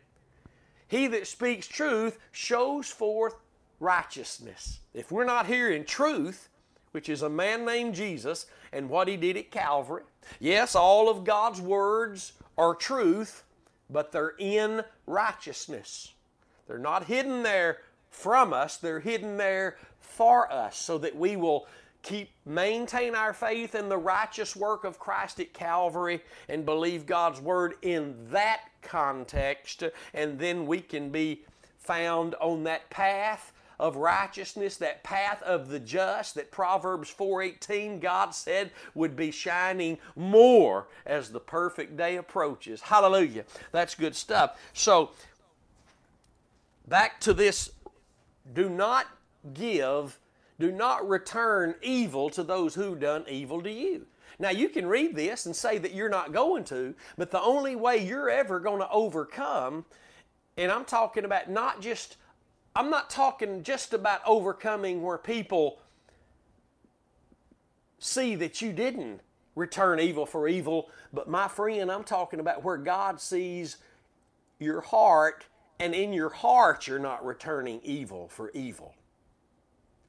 he 0.93 1.07
that 1.07 1.25
speaks 1.25 1.67
truth 1.67 2.19
shows 2.31 2.87
forth 2.87 3.33
righteousness. 3.79 4.79
If 4.93 5.11
we're 5.11 5.25
not 5.25 5.47
hearing 5.47 5.85
truth, 5.85 6.49
which 6.91 7.09
is 7.09 7.23
a 7.23 7.29
man 7.29 7.65
named 7.65 7.95
Jesus 7.95 8.45
and 8.71 8.89
what 8.89 9.07
he 9.07 9.17
did 9.17 9.35
at 9.35 9.49
Calvary, 9.49 10.03
yes, 10.39 10.75
all 10.75 11.09
of 11.09 11.23
God's 11.23 11.59
words 11.59 12.33
are 12.59 12.75
truth, 12.75 13.43
but 13.93 14.11
they're 14.11 14.33
in 14.37 14.83
righteousness. 15.07 16.13
They're 16.67 16.77
not 16.77 17.05
hidden 17.05 17.43
there 17.43 17.79
from 18.09 18.53
us, 18.53 18.77
they're 18.77 18.99
hidden 18.99 19.37
there 19.37 19.77
for 19.99 20.51
us 20.51 20.77
so 20.77 20.97
that 20.99 21.15
we 21.15 21.35
will 21.35 21.67
keep 22.03 22.29
maintain 22.45 23.15
our 23.15 23.33
faith 23.33 23.73
in 23.75 23.89
the 23.89 23.97
righteous 23.97 24.55
work 24.55 24.83
of 24.83 24.99
Christ 24.99 25.39
at 25.39 25.53
Calvary 25.53 26.21
and 26.49 26.65
believe 26.65 27.05
God's 27.05 27.39
word 27.39 27.75
in 27.81 28.15
that 28.29 28.61
context 28.81 29.83
and 30.13 30.37
then 30.37 30.67
we 30.67 30.81
can 30.81 31.09
be 31.09 31.43
found 31.77 32.35
on 32.35 32.63
that 32.65 32.89
path 32.89 33.52
of 33.83 33.97
righteousness, 33.97 34.77
that 34.77 35.03
path 35.03 35.43
of 35.43 35.67
the 35.67 35.79
just 35.79 36.35
that 36.35 36.51
Proverbs 36.51 37.13
4:18 37.13 37.99
God 37.99 38.33
said 38.33 38.71
would 38.95 39.13
be 39.13 39.29
shining 39.29 39.97
more 40.15 40.87
as 41.05 41.33
the 41.33 41.41
perfect 41.41 41.97
day 41.97 42.15
approaches. 42.15 42.79
Hallelujah. 42.79 43.43
That's 43.73 43.93
good 43.93 44.15
stuff. 44.15 44.57
So 44.71 45.11
back 46.87 47.19
to 47.21 47.33
this 47.33 47.71
do 48.53 48.69
not 48.69 49.07
give, 49.53 50.17
do 50.57 50.71
not 50.71 51.07
return 51.07 51.75
evil 51.81 52.29
to 52.29 52.41
those 52.41 52.75
who 52.75 52.95
done 52.95 53.25
evil 53.27 53.61
to 53.63 53.71
you. 53.71 54.07
Now, 54.39 54.49
you 54.49 54.69
can 54.69 54.87
read 54.87 55.13
this 55.13 55.45
and 55.45 55.53
say 55.53 55.77
that 55.77 55.93
you're 55.93 56.07
not 56.07 56.31
going 56.31 56.63
to, 56.65 56.95
but 57.17 57.31
the 57.31 57.41
only 57.41 57.75
way 57.75 57.97
you're 57.97 58.29
ever 58.29 58.61
going 58.61 58.79
to 58.79 58.89
overcome, 58.89 59.85
and 60.55 60.71
I'm 60.71 60.85
talking 60.85 61.25
about 61.25 61.49
not 61.49 61.81
just 61.81 62.15
I'm 62.75 62.89
not 62.89 63.09
talking 63.09 63.63
just 63.63 63.93
about 63.93 64.21
overcoming 64.25 65.03
where 65.03 65.17
people 65.17 65.79
see 67.99 68.35
that 68.35 68.61
you 68.61 68.73
didn't 68.73 69.21
return 69.55 69.99
evil 69.99 70.25
for 70.25 70.47
evil, 70.47 70.89
but 71.11 71.29
my 71.29 71.47
friend, 71.47 71.91
I'm 71.91 72.03
talking 72.03 72.39
about 72.39 72.63
where 72.63 72.77
God 72.77 73.21
sees 73.21 73.77
your 74.59 74.81
heart, 74.81 75.45
and 75.79 75.93
in 75.93 76.13
your 76.13 76.29
heart, 76.29 76.87
you're 76.87 76.99
not 76.99 77.25
returning 77.25 77.79
evil 77.83 78.27
for 78.27 78.49
evil. 78.51 78.95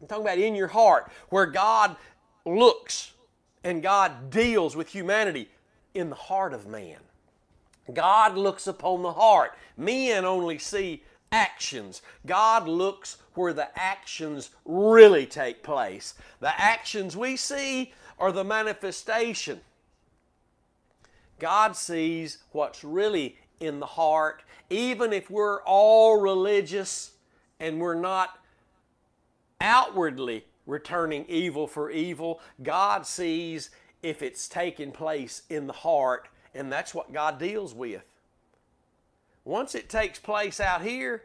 I'm 0.00 0.06
talking 0.06 0.25
about 0.25 0.38
in 0.38 0.54
your 0.54 0.68
heart, 0.68 1.11
where 1.28 1.47
God 1.47 1.97
looks 2.47 3.12
and 3.62 3.83
God 3.83 4.30
deals 4.30 4.76
with 4.76 4.88
humanity 4.88 5.49
in 5.94 6.11
the 6.11 6.16
heart 6.16 6.52
of 6.52 6.66
man. 6.66 6.99
God 7.92 8.37
looks 8.37 8.66
upon 8.66 9.02
the 9.02 9.12
heart. 9.12 9.56
Men 9.76 10.25
only 10.25 10.59
see 10.59 11.02
actions. 11.35 12.00
God 12.25 12.69
looks 12.69 13.19
where 13.35 13.53
the 13.53 13.69
actions 13.76 14.50
really 14.64 15.26
take 15.26 15.64
place. 15.64 16.14
The 16.41 16.59
actions 16.59 17.17
we 17.17 17.37
see 17.37 17.93
are 18.19 18.31
the 18.31 18.45
manifestation. 18.45 19.61
God 21.41 21.75
sees 21.75 22.38
what's 22.53 22.85
really 22.85 23.37
in 23.59 23.81
the 23.81 23.87
heart, 23.87 24.45
even 24.71 25.12
if 25.12 25.29
we're 25.29 25.61
all 25.62 26.21
religious 26.21 27.12
and 27.59 27.81
we're 27.81 28.00
not 28.00 28.38
outwardly 29.61 30.45
returning 30.67 31.25
evil 31.29 31.67
for 31.67 31.91
evil. 31.91 32.41
God 32.62 33.07
sees 33.07 33.71
if 34.03 34.23
it's 34.23 34.49
taking 34.49 34.93
place 34.93 35.43
in 35.50 35.67
the 35.67 35.73
heart, 35.73 36.29
and 36.55 36.71
that's 36.71 36.95
what 36.95 37.12
God 37.12 37.38
deals 37.38 37.75
with. 37.75 38.03
Once 39.44 39.74
it 39.74 39.88
takes 39.88 40.18
place 40.18 40.58
out 40.60 40.82
here, 40.82 41.22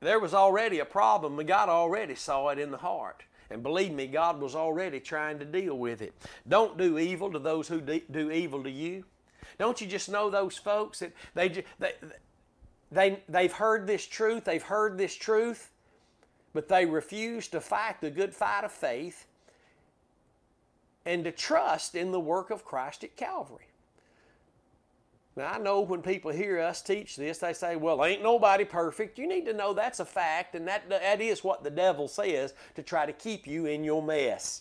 there 0.00 0.18
was 0.18 0.34
already 0.34 0.78
a 0.78 0.84
problem, 0.84 1.38
and 1.38 1.46
God 1.46 1.68
already 1.68 2.14
saw 2.14 2.48
it 2.48 2.58
in 2.58 2.70
the 2.70 2.78
heart. 2.78 3.22
And 3.50 3.62
believe 3.62 3.92
me, 3.92 4.06
God 4.06 4.40
was 4.40 4.54
already 4.54 5.00
trying 5.00 5.38
to 5.40 5.44
deal 5.44 5.76
with 5.76 6.02
it. 6.02 6.14
Don't 6.48 6.78
do 6.78 6.98
evil 6.98 7.30
to 7.32 7.38
those 7.38 7.68
who 7.68 7.80
do 7.80 8.30
evil 8.30 8.62
to 8.62 8.70
you. 8.70 9.04
Don't 9.58 9.80
you 9.80 9.86
just 9.86 10.08
know 10.08 10.30
those 10.30 10.56
folks 10.56 11.00
that 11.00 11.12
they, 11.34 11.64
they, 11.78 11.92
they, 12.90 13.20
they've 13.28 13.52
heard 13.52 13.86
this 13.86 14.06
truth, 14.06 14.44
they've 14.44 14.62
heard 14.62 14.96
this 14.96 15.14
truth, 15.14 15.70
but 16.52 16.68
they 16.68 16.86
refuse 16.86 17.48
to 17.48 17.60
fight 17.60 18.00
the 18.00 18.10
good 18.10 18.34
fight 18.34 18.64
of 18.64 18.72
faith 18.72 19.26
and 21.04 21.24
to 21.24 21.32
trust 21.32 21.94
in 21.94 22.12
the 22.12 22.20
work 22.20 22.50
of 22.50 22.64
Christ 22.64 23.04
at 23.04 23.16
Calvary. 23.16 23.69
Now, 25.40 25.54
I 25.54 25.58
know 25.58 25.80
when 25.80 26.02
people 26.02 26.30
hear 26.30 26.60
us 26.60 26.82
teach 26.82 27.16
this, 27.16 27.38
they 27.38 27.54
say, 27.54 27.74
well, 27.74 28.04
ain't 28.04 28.22
nobody 28.22 28.66
perfect. 28.66 29.18
You 29.18 29.26
need 29.26 29.46
to 29.46 29.54
know 29.54 29.72
that's 29.72 29.98
a 29.98 30.04
fact, 30.04 30.54
and 30.54 30.68
that, 30.68 30.90
that 30.90 31.22
is 31.22 31.42
what 31.42 31.64
the 31.64 31.70
devil 31.70 32.08
says 32.08 32.52
to 32.74 32.82
try 32.82 33.06
to 33.06 33.12
keep 33.14 33.46
you 33.46 33.64
in 33.64 33.82
your 33.82 34.02
mess. 34.02 34.60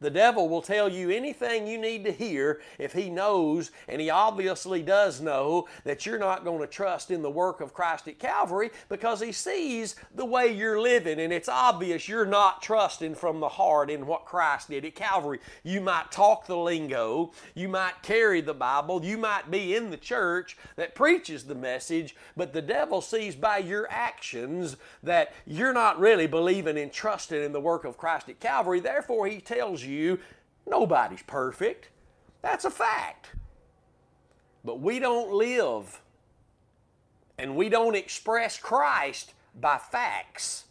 The 0.00 0.10
devil 0.10 0.48
will 0.48 0.62
tell 0.62 0.88
you 0.88 1.10
anything 1.10 1.66
you 1.66 1.78
need 1.78 2.04
to 2.04 2.12
hear 2.12 2.60
if 2.78 2.92
he 2.92 3.10
knows, 3.10 3.70
and 3.88 4.00
he 4.00 4.10
obviously 4.10 4.82
does 4.82 5.20
know, 5.20 5.66
that 5.84 6.06
you're 6.06 6.18
not 6.18 6.44
going 6.44 6.60
to 6.60 6.66
trust 6.66 7.10
in 7.10 7.22
the 7.22 7.30
work 7.30 7.60
of 7.60 7.74
Christ 7.74 8.06
at 8.08 8.18
Calvary 8.18 8.70
because 8.88 9.20
he 9.20 9.32
sees 9.32 9.96
the 10.14 10.24
way 10.24 10.52
you're 10.52 10.80
living, 10.80 11.18
and 11.20 11.32
it's 11.32 11.48
obvious 11.48 12.08
you're 12.08 12.26
not 12.26 12.62
trusting 12.62 13.14
from 13.14 13.40
the 13.40 13.48
heart 13.48 13.90
in 13.90 14.06
what 14.06 14.24
Christ 14.24 14.70
did 14.70 14.84
at 14.84 14.94
Calvary. 14.94 15.40
You 15.64 15.80
might 15.80 16.12
talk 16.12 16.46
the 16.46 16.56
lingo, 16.56 17.32
you 17.54 17.68
might 17.68 18.02
carry 18.02 18.40
the 18.40 18.54
Bible, 18.54 19.04
you 19.04 19.18
might 19.18 19.50
be 19.50 19.74
in 19.74 19.90
the 19.90 19.96
church 19.96 20.56
that 20.76 20.94
preaches 20.94 21.44
the 21.44 21.54
message, 21.54 22.14
but 22.36 22.52
the 22.52 22.62
devil 22.62 23.00
sees 23.00 23.34
by 23.34 23.58
your 23.58 23.88
actions 23.90 24.76
that 25.02 25.32
you're 25.46 25.72
not 25.72 25.98
really 25.98 26.26
believing 26.26 26.78
and 26.78 26.92
trusting 26.92 27.42
in 27.42 27.52
the 27.52 27.60
work 27.60 27.84
of 27.84 27.96
Christ 27.96 28.28
at 28.28 28.40
Calvary. 28.40 28.80
Therefore, 28.80 29.26
he 29.26 29.40
tells 29.40 29.82
you 29.82 29.87
you, 29.88 30.18
nobody's 30.66 31.22
perfect. 31.22 31.88
That's 32.42 32.64
a 32.64 32.70
fact. 32.70 33.30
But 34.64 34.80
we 34.80 34.98
don't 34.98 35.32
live 35.32 36.00
and 37.38 37.56
we 37.56 37.68
don't 37.68 37.94
express 37.94 38.58
Christ 38.58 39.34
by 39.60 39.78
facts. 39.78 40.64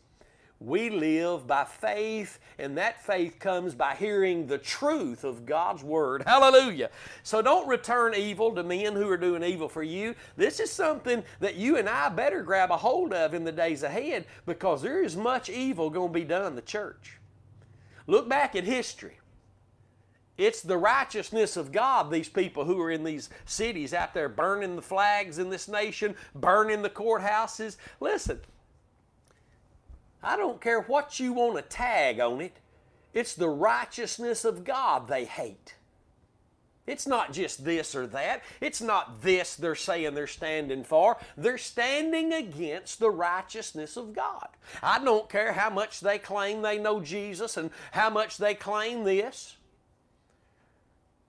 We 0.59 0.89
live 0.89 1.45
by 1.45 1.65
faith, 1.65 2.39
and 2.57 2.75
that 2.79 3.05
faith 3.05 3.37
comes 3.37 3.75
by 3.75 3.93
hearing 3.93 4.47
the 4.47 4.57
truth 4.57 5.23
of 5.23 5.45
God's 5.45 5.83
Word. 5.83 6.23
Hallelujah. 6.25 6.89
So 7.21 7.43
don't 7.43 7.67
return 7.67 8.15
evil 8.15 8.55
to 8.55 8.63
men 8.63 8.93
who 8.93 9.07
are 9.07 9.17
doing 9.17 9.43
evil 9.43 9.69
for 9.69 9.83
you. 9.83 10.15
This 10.35 10.59
is 10.59 10.71
something 10.71 11.23
that 11.41 11.55
you 11.55 11.77
and 11.77 11.87
I 11.87 12.09
better 12.09 12.41
grab 12.41 12.71
a 12.71 12.77
hold 12.77 13.13
of 13.13 13.35
in 13.35 13.43
the 13.43 13.51
days 13.51 13.83
ahead 13.83 14.25
because 14.47 14.81
there 14.81 15.03
is 15.03 15.15
much 15.15 15.47
evil 15.47 15.91
going 15.91 16.11
to 16.11 16.19
be 16.19 16.25
done 16.25 16.55
the 16.55 16.61
church. 16.63 17.19
Look 18.07 18.27
back 18.27 18.55
at 18.55 18.63
history. 18.63 19.19
It's 20.37 20.61
the 20.61 20.77
righteousness 20.77 21.57
of 21.57 21.71
God, 21.71 22.11
these 22.11 22.29
people 22.29 22.65
who 22.65 22.79
are 22.81 22.91
in 22.91 23.03
these 23.03 23.29
cities 23.45 23.93
out 23.93 24.13
there 24.13 24.29
burning 24.29 24.75
the 24.75 24.81
flags 24.81 25.39
in 25.39 25.49
this 25.49 25.67
nation, 25.67 26.15
burning 26.35 26.83
the 26.83 26.89
courthouses. 26.89 27.77
Listen, 27.99 28.39
I 30.21 30.37
don't 30.37 30.61
care 30.61 30.81
what 30.81 31.19
you 31.19 31.33
want 31.33 31.55
to 31.55 31.63
tag 31.63 32.19
on 32.19 32.41
it, 32.41 32.57
it's 33.13 33.33
the 33.33 33.49
righteousness 33.49 34.45
of 34.45 34.63
God 34.63 35.07
they 35.07 35.25
hate. 35.25 35.73
It's 36.87 37.05
not 37.05 37.33
just 37.33 37.65
this 37.65 37.93
or 37.93 38.07
that. 38.07 38.43
It's 38.61 38.81
not 38.81 39.21
this 39.21 39.57
they're 39.57 39.75
saying 39.75 40.13
they're 40.13 40.25
standing 40.25 40.85
for. 40.85 41.17
They're 41.35 41.57
standing 41.57 42.31
against 42.31 42.99
the 42.99 43.11
righteousness 43.11 43.97
of 43.97 44.13
God. 44.13 44.47
I 44.81 45.03
don't 45.03 45.29
care 45.29 45.51
how 45.51 45.69
much 45.69 45.99
they 45.99 46.17
claim 46.17 46.61
they 46.61 46.77
know 46.77 47.01
Jesus 47.01 47.57
and 47.57 47.71
how 47.91 48.09
much 48.09 48.37
they 48.37 48.55
claim 48.55 49.03
this. 49.03 49.57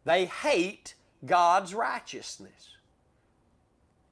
They 0.04 0.26
hate 0.26 0.94
God's 1.26 1.74
righteousness. 1.74 2.76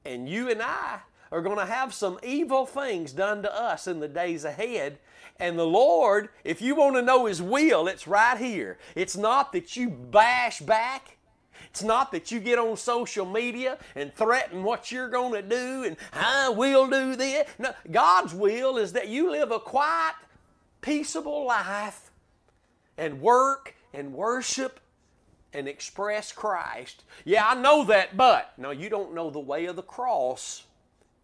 And 0.03 0.27
you 0.27 0.49
and 0.49 0.61
I 0.61 0.99
are 1.31 1.41
going 1.41 1.57
to 1.57 1.65
have 1.65 1.93
some 1.93 2.19
evil 2.23 2.65
things 2.65 3.13
done 3.13 3.41
to 3.43 3.53
us 3.53 3.87
in 3.87 4.01
the 4.01 4.07
days 4.07 4.43
ahead. 4.43 4.99
And 5.39 5.57
the 5.57 5.65
Lord, 5.65 6.29
if 6.43 6.61
you 6.61 6.75
want 6.75 6.95
to 6.95 7.01
know 7.01 7.25
His 7.25 7.41
will, 7.41 7.87
it's 7.87 8.07
right 8.07 8.37
here. 8.37 8.77
It's 8.95 9.15
not 9.15 9.53
that 9.53 9.77
you 9.77 9.89
bash 9.89 10.59
back. 10.59 11.16
It's 11.69 11.83
not 11.83 12.11
that 12.11 12.31
you 12.31 12.39
get 12.39 12.59
on 12.59 12.77
social 12.77 13.25
media 13.25 13.77
and 13.95 14.13
threaten 14.13 14.63
what 14.63 14.91
you're 14.91 15.09
going 15.09 15.33
to 15.33 15.41
do 15.41 15.83
and 15.83 15.97
I 16.13 16.49
will 16.49 16.87
do 16.87 17.15
this. 17.15 17.47
No, 17.59 17.73
God's 17.91 18.33
will 18.33 18.77
is 18.77 18.93
that 18.93 19.07
you 19.07 19.31
live 19.31 19.51
a 19.51 19.59
quiet, 19.59 20.15
peaceable 20.81 21.45
life 21.45 22.11
and 22.97 23.21
work 23.21 23.75
and 23.93 24.13
worship 24.13 24.79
and 25.53 25.67
express 25.67 26.31
Christ. 26.31 27.03
Yeah, 27.25 27.47
I 27.47 27.55
know 27.55 27.83
that, 27.85 28.15
but 28.15 28.53
no, 28.57 28.71
you 28.71 28.89
don't 28.89 29.13
know 29.13 29.29
the 29.29 29.39
way 29.39 29.65
of 29.65 29.75
the 29.75 29.81
cross. 29.81 30.66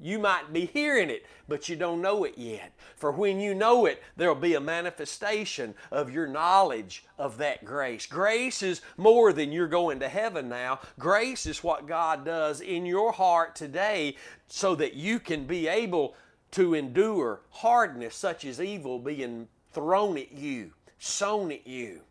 You 0.04 0.20
might 0.20 0.52
be 0.52 0.66
hearing 0.66 1.10
it, 1.10 1.26
but 1.48 1.70
you 1.70 1.78
don't 1.78 2.02
know 2.02 2.26
it 2.26 2.38
yet. 2.38 2.74
For 2.98 3.10
when 3.10 3.40
you 3.40 3.56
know 3.56 3.86
it, 3.86 4.04
there'll 4.18 4.36
be 4.36 4.54
a 4.54 4.60
manifestation 4.60 5.76
of 5.92 6.12
your 6.12 6.28
knowledge 6.28 7.06
of 7.18 7.38
that 7.38 7.64
grace. 7.64 8.06
Grace 8.06 8.62
is 8.62 8.82
more 8.98 9.32
than 9.32 9.54
you're 9.54 9.70
going 9.70 10.02
to 10.02 10.10
heaven 10.10 10.50
now. 10.50 10.82
Grace 11.00 11.46
is 11.46 11.64
what 11.64 11.88
God 11.88 12.26
does 12.26 12.60
in 12.60 12.86
your 12.86 13.14
heart 13.14 13.56
today 13.56 14.18
so 14.48 14.76
that 14.76 14.96
you 14.96 15.22
can 15.22 15.46
be 15.46 15.70
able 15.70 16.16
to 16.52 16.74
endure 16.74 17.40
hardness 17.50 18.14
such 18.14 18.44
as 18.44 18.60
evil 18.60 19.00
being 19.00 19.48
thrown 19.72 20.18
at 20.18 20.34
you, 20.34 20.74
sown 21.00 21.50
at 21.50 21.66
you 21.66 22.02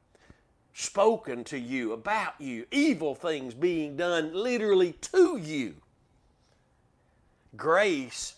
spoken 0.75 1.45
to 1.45 1.59
you, 1.59 1.93
about 1.93 2.41
you, 2.41 2.65
evil 2.71 3.15
things 3.15 3.53
being 3.53 3.95
done 3.95 4.33
literally 4.33 4.93
to 4.93 5.37
you. 5.37 5.75
Grace 7.57 8.35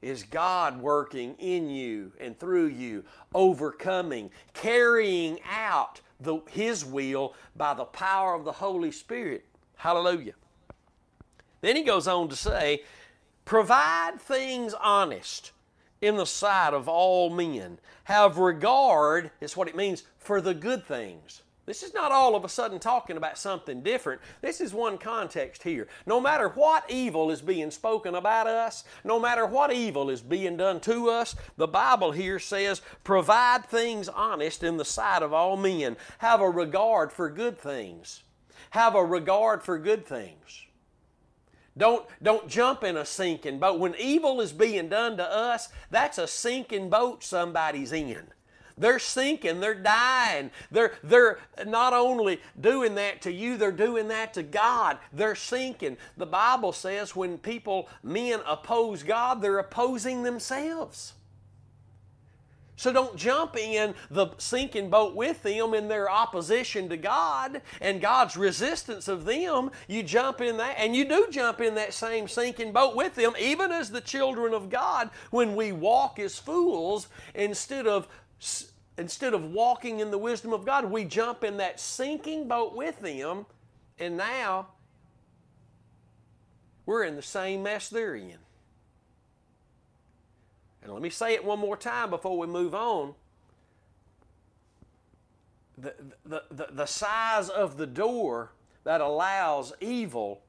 is 0.00 0.22
God 0.22 0.80
working 0.80 1.34
in 1.38 1.70
you 1.70 2.12
and 2.20 2.38
through 2.38 2.66
you, 2.66 3.04
overcoming, 3.34 4.30
carrying 4.52 5.38
out 5.50 6.00
the, 6.20 6.40
His 6.50 6.84
will 6.84 7.34
by 7.56 7.74
the 7.74 7.84
power 7.84 8.34
of 8.34 8.44
the 8.44 8.52
Holy 8.52 8.90
Spirit. 8.90 9.44
Hallelujah. 9.76 10.34
Then 11.62 11.76
he 11.76 11.82
goes 11.82 12.06
on 12.06 12.28
to 12.28 12.36
say, 12.36 12.82
provide 13.46 14.20
things 14.20 14.74
honest 14.74 15.52
in 16.02 16.16
the 16.16 16.26
sight 16.26 16.74
of 16.74 16.88
all 16.88 17.30
men. 17.30 17.78
Have 18.04 18.36
regard, 18.36 19.30
is 19.40 19.56
what 19.56 19.68
it 19.68 19.76
means, 19.76 20.02
for 20.18 20.42
the 20.42 20.52
good 20.52 20.86
things. 20.86 21.42
This 21.66 21.82
is 21.82 21.94
not 21.94 22.12
all 22.12 22.36
of 22.36 22.44
a 22.44 22.48
sudden 22.48 22.78
talking 22.78 23.16
about 23.16 23.38
something 23.38 23.82
different. 23.82 24.20
This 24.42 24.60
is 24.60 24.74
one 24.74 24.98
context 24.98 25.62
here. 25.62 25.88
No 26.04 26.20
matter 26.20 26.48
what 26.50 26.90
evil 26.90 27.30
is 27.30 27.40
being 27.40 27.70
spoken 27.70 28.14
about 28.14 28.46
us, 28.46 28.84
no 29.02 29.18
matter 29.18 29.46
what 29.46 29.72
evil 29.72 30.10
is 30.10 30.20
being 30.20 30.58
done 30.58 30.80
to 30.80 31.08
us, 31.08 31.34
the 31.56 31.66
Bible 31.66 32.12
here 32.12 32.38
says, 32.38 32.82
provide 33.02 33.64
things 33.64 34.10
honest 34.10 34.62
in 34.62 34.76
the 34.76 34.84
sight 34.84 35.22
of 35.22 35.32
all 35.32 35.56
men. 35.56 35.96
Have 36.18 36.42
a 36.42 36.50
regard 36.50 37.10
for 37.10 37.30
good 37.30 37.58
things. 37.58 38.24
Have 38.70 38.94
a 38.94 39.04
regard 39.04 39.62
for 39.62 39.78
good 39.78 40.04
things. 40.04 40.66
Don't, 41.76 42.06
don't 42.22 42.46
jump 42.46 42.84
in 42.84 42.96
a 42.96 43.06
sinking 43.06 43.58
boat. 43.58 43.80
When 43.80 43.94
evil 43.98 44.40
is 44.40 44.52
being 44.52 44.88
done 44.88 45.16
to 45.16 45.24
us, 45.24 45.70
that's 45.90 46.18
a 46.18 46.26
sinking 46.26 46.90
boat 46.90 47.24
somebody's 47.24 47.92
in. 47.92 48.28
They're 48.76 48.98
sinking, 48.98 49.60
they're 49.60 49.74
dying. 49.74 50.50
They're, 50.70 50.94
they're 51.02 51.38
not 51.66 51.92
only 51.92 52.40
doing 52.60 52.96
that 52.96 53.22
to 53.22 53.32
you, 53.32 53.56
they're 53.56 53.70
doing 53.70 54.08
that 54.08 54.34
to 54.34 54.42
God. 54.42 54.98
They're 55.12 55.36
sinking. 55.36 55.96
The 56.16 56.26
Bible 56.26 56.72
says 56.72 57.14
when 57.14 57.38
people, 57.38 57.88
men 58.02 58.40
oppose 58.46 59.02
God, 59.02 59.40
they're 59.40 59.58
opposing 59.58 60.24
themselves. 60.24 61.14
So 62.76 62.92
don't 62.92 63.16
jump 63.16 63.56
in 63.56 63.94
the 64.10 64.28
sinking 64.38 64.90
boat 64.90 65.14
with 65.14 65.42
them 65.44 65.74
in 65.74 65.86
their 65.86 66.10
opposition 66.10 66.88
to 66.88 66.96
God 66.96 67.62
and 67.80 68.00
God's 68.00 68.36
resistance 68.36 69.06
of 69.06 69.24
them. 69.24 69.70
You 69.86 70.02
jump 70.02 70.40
in 70.40 70.56
that, 70.56 70.74
and 70.78 70.94
you 70.96 71.04
do 71.04 71.28
jump 71.30 71.60
in 71.60 71.76
that 71.76 71.94
same 71.94 72.26
sinking 72.26 72.72
boat 72.72 72.96
with 72.96 73.14
them, 73.14 73.32
even 73.38 73.70
as 73.70 73.90
the 73.90 74.00
children 74.00 74.52
of 74.52 74.70
God, 74.70 75.10
when 75.30 75.54
we 75.54 75.70
walk 75.70 76.18
as 76.18 76.36
fools 76.36 77.06
instead 77.34 77.86
of 77.86 78.08
instead 78.96 79.34
of 79.34 79.52
walking 79.52 80.00
in 80.00 80.10
the 80.10 80.18
wisdom 80.18 80.52
of 80.52 80.64
God, 80.64 80.84
we 80.84 81.04
jump 81.04 81.44
in 81.44 81.56
that 81.58 81.80
sinking 81.80 82.48
boat 82.48 82.74
with 82.74 83.00
them, 83.00 83.46
and 83.98 84.16
now 84.16 84.68
we're 86.86 87.04
in 87.04 87.16
the 87.16 87.22
same 87.22 87.62
mess 87.62 87.88
they're 87.88 88.14
in. 88.14 88.38
And 90.82 90.92
let 90.92 91.00
me 91.00 91.10
say 91.10 91.32
it 91.32 91.44
one 91.44 91.58
more 91.58 91.76
time 91.76 92.10
before 92.10 92.38
we 92.38 92.46
move 92.46 92.74
on. 92.74 93.14
The, 95.78 95.94
the, 96.24 96.42
the, 96.50 96.68
the 96.70 96.86
size 96.86 97.48
of 97.48 97.78
the 97.78 97.86
door 97.86 98.52
that 98.84 99.00
allows 99.00 99.72
evil 99.80 100.42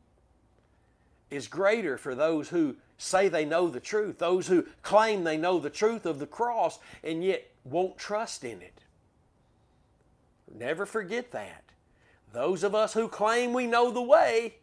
is 1.32 1.48
greater 1.48 1.98
for 1.98 2.14
those 2.14 2.50
who 2.50 2.76
say 2.98 3.28
they 3.28 3.46
know 3.46 3.70
the 3.70 3.80
truth, 3.80 4.20
those 4.20 4.48
who 4.48 4.66
claim 4.84 5.24
they 5.24 5.38
know 5.38 5.58
the 5.58 5.70
truth 5.70 6.06
of 6.06 6.20
the 6.20 6.28
cross, 6.28 6.80
and 7.04 7.24
yet 7.24 7.50
won't 7.66 7.98
trust 7.98 8.44
in 8.44 8.62
it. 8.62 8.82
Never 10.54 10.86
forget 10.86 11.32
that. 11.32 11.64
Those 12.32 12.64
of 12.64 12.76
us 12.76 12.94
who 12.94 13.08
claim 13.08 13.52
we 13.52 13.66
know 13.66 13.92
the 13.92 14.02
way, 14.02 14.56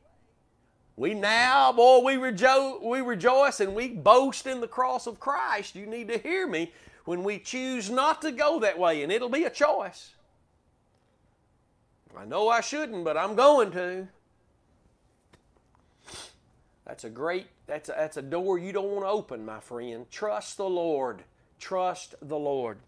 we 0.97 1.15
now, 1.15 1.73
boy, 1.73 2.01
we, 2.05 2.15
rejo- 2.15 2.83
we 2.83 3.01
rejoice 3.01 3.61
and 3.61 3.75
we 3.75 3.89
boast 3.89 4.47
in 4.47 4.61
the 4.61 4.69
cross 4.69 5.07
of 5.07 5.19
Christ. 5.19 5.75
You 5.75 5.87
need 5.87 6.09
to 6.09 6.19
hear 6.19 6.47
me 6.47 6.73
when 7.05 7.25
we 7.25 7.39
choose 7.39 7.91
not 7.91 8.23
to 8.23 8.31
go 8.31 8.61
that 8.61 8.79
way, 8.79 9.03
and 9.03 9.11
it'll 9.11 9.29
be 9.29 9.45
a 9.45 9.51
choice. 9.51 10.13
I 12.17 12.25
know 12.25 12.49
I 12.49 12.61
shouldn't, 12.61 13.05
but 13.05 13.17
I'm 13.17 13.35
going 13.35 13.71
to. 13.73 14.07
That's 16.87 17.05
a 17.05 17.11
great, 17.11 17.47
that's 17.67 17.89
a, 17.89 17.93
that's 17.93 18.17
a 18.19 18.23
door 18.23 18.59
you 18.59 18.73
don't 18.73 18.91
want 18.91 19.05
to 19.05 19.09
open, 19.09 19.45
my 19.47 19.61
friend. 19.61 20.05
Trust 20.11 20.59
the 20.59 20.69
Lord. 20.69 21.25
Trust 21.59 22.15
the 22.21 22.39
Lord. 22.39 22.79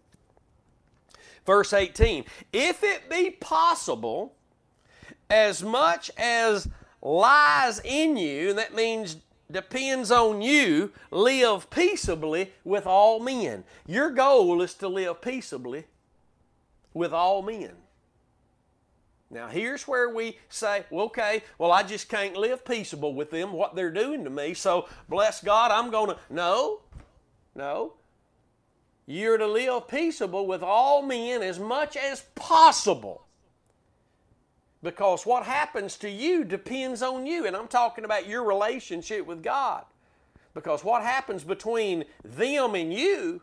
Verse 1.45 1.73
18 1.73 2.25
If 2.51 2.83
it 2.83 3.09
be 3.09 3.31
possible, 3.31 4.35
as 5.29 5.63
much 5.63 6.11
as 6.17 6.67
lies 7.01 7.79
in 7.83 8.17
you, 8.17 8.49
and 8.49 8.57
that 8.57 8.75
means 8.75 9.17
depends 9.51 10.11
on 10.11 10.41
you, 10.41 10.91
live 11.11 11.69
peaceably 11.69 12.51
with 12.63 12.87
all 12.87 13.19
men. 13.19 13.63
Your 13.85 14.09
goal 14.09 14.61
is 14.61 14.73
to 14.75 14.87
live 14.87 15.21
peaceably 15.21 15.85
with 16.93 17.13
all 17.13 17.41
men. 17.41 17.71
Now, 19.29 19.47
here's 19.47 19.87
where 19.87 20.09
we 20.09 20.37
say, 20.49 20.85
well, 20.89 21.05
okay, 21.05 21.43
well, 21.57 21.71
I 21.71 21.83
just 21.83 22.09
can't 22.09 22.37
live 22.37 22.63
peaceable 22.63 23.13
with 23.13 23.31
them, 23.31 23.53
what 23.53 23.75
they're 23.75 23.91
doing 23.91 24.23
to 24.23 24.29
me, 24.29 24.53
so 24.53 24.87
bless 25.09 25.43
God, 25.43 25.71
I'm 25.71 25.91
going 25.91 26.11
to. 26.11 26.17
No, 26.29 26.81
no. 27.55 27.93
You're 29.07 29.37
to 29.37 29.47
live 29.47 29.87
peaceable 29.87 30.47
with 30.47 30.63
all 30.63 31.01
men 31.01 31.43
as 31.43 31.59
much 31.59 31.95
as 31.95 32.21
possible. 32.33 33.25
Because 34.81 35.25
what 35.25 35.43
happens 35.43 35.97
to 35.97 36.09
you 36.09 36.43
depends 36.43 37.01
on 37.01 37.25
you. 37.25 37.45
And 37.45 37.55
I'm 37.55 37.67
talking 37.67 38.05
about 38.05 38.27
your 38.27 38.43
relationship 38.43 39.25
with 39.25 39.43
God. 39.43 39.83
Because 40.53 40.83
what 40.83 41.01
happens 41.01 41.43
between 41.43 42.05
them 42.23 42.75
and 42.75 42.93
you 42.93 43.41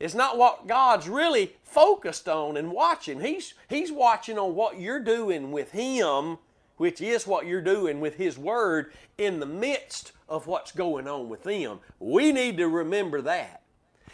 is 0.00 0.14
not 0.14 0.38
what 0.38 0.66
God's 0.66 1.08
really 1.08 1.54
focused 1.62 2.28
on 2.28 2.56
and 2.56 2.72
watching. 2.72 3.20
He's, 3.20 3.54
he's 3.68 3.92
watching 3.92 4.38
on 4.38 4.54
what 4.54 4.80
you're 4.80 5.00
doing 5.00 5.52
with 5.52 5.72
Him, 5.72 6.38
which 6.76 7.00
is 7.00 7.26
what 7.26 7.46
you're 7.46 7.60
doing 7.60 8.00
with 8.00 8.16
His 8.16 8.38
Word 8.38 8.92
in 9.18 9.40
the 9.40 9.46
midst 9.46 10.12
of 10.28 10.46
what's 10.46 10.72
going 10.72 11.06
on 11.06 11.28
with 11.28 11.42
them. 11.42 11.80
We 11.98 12.32
need 12.32 12.56
to 12.58 12.68
remember 12.68 13.20
that. 13.22 13.63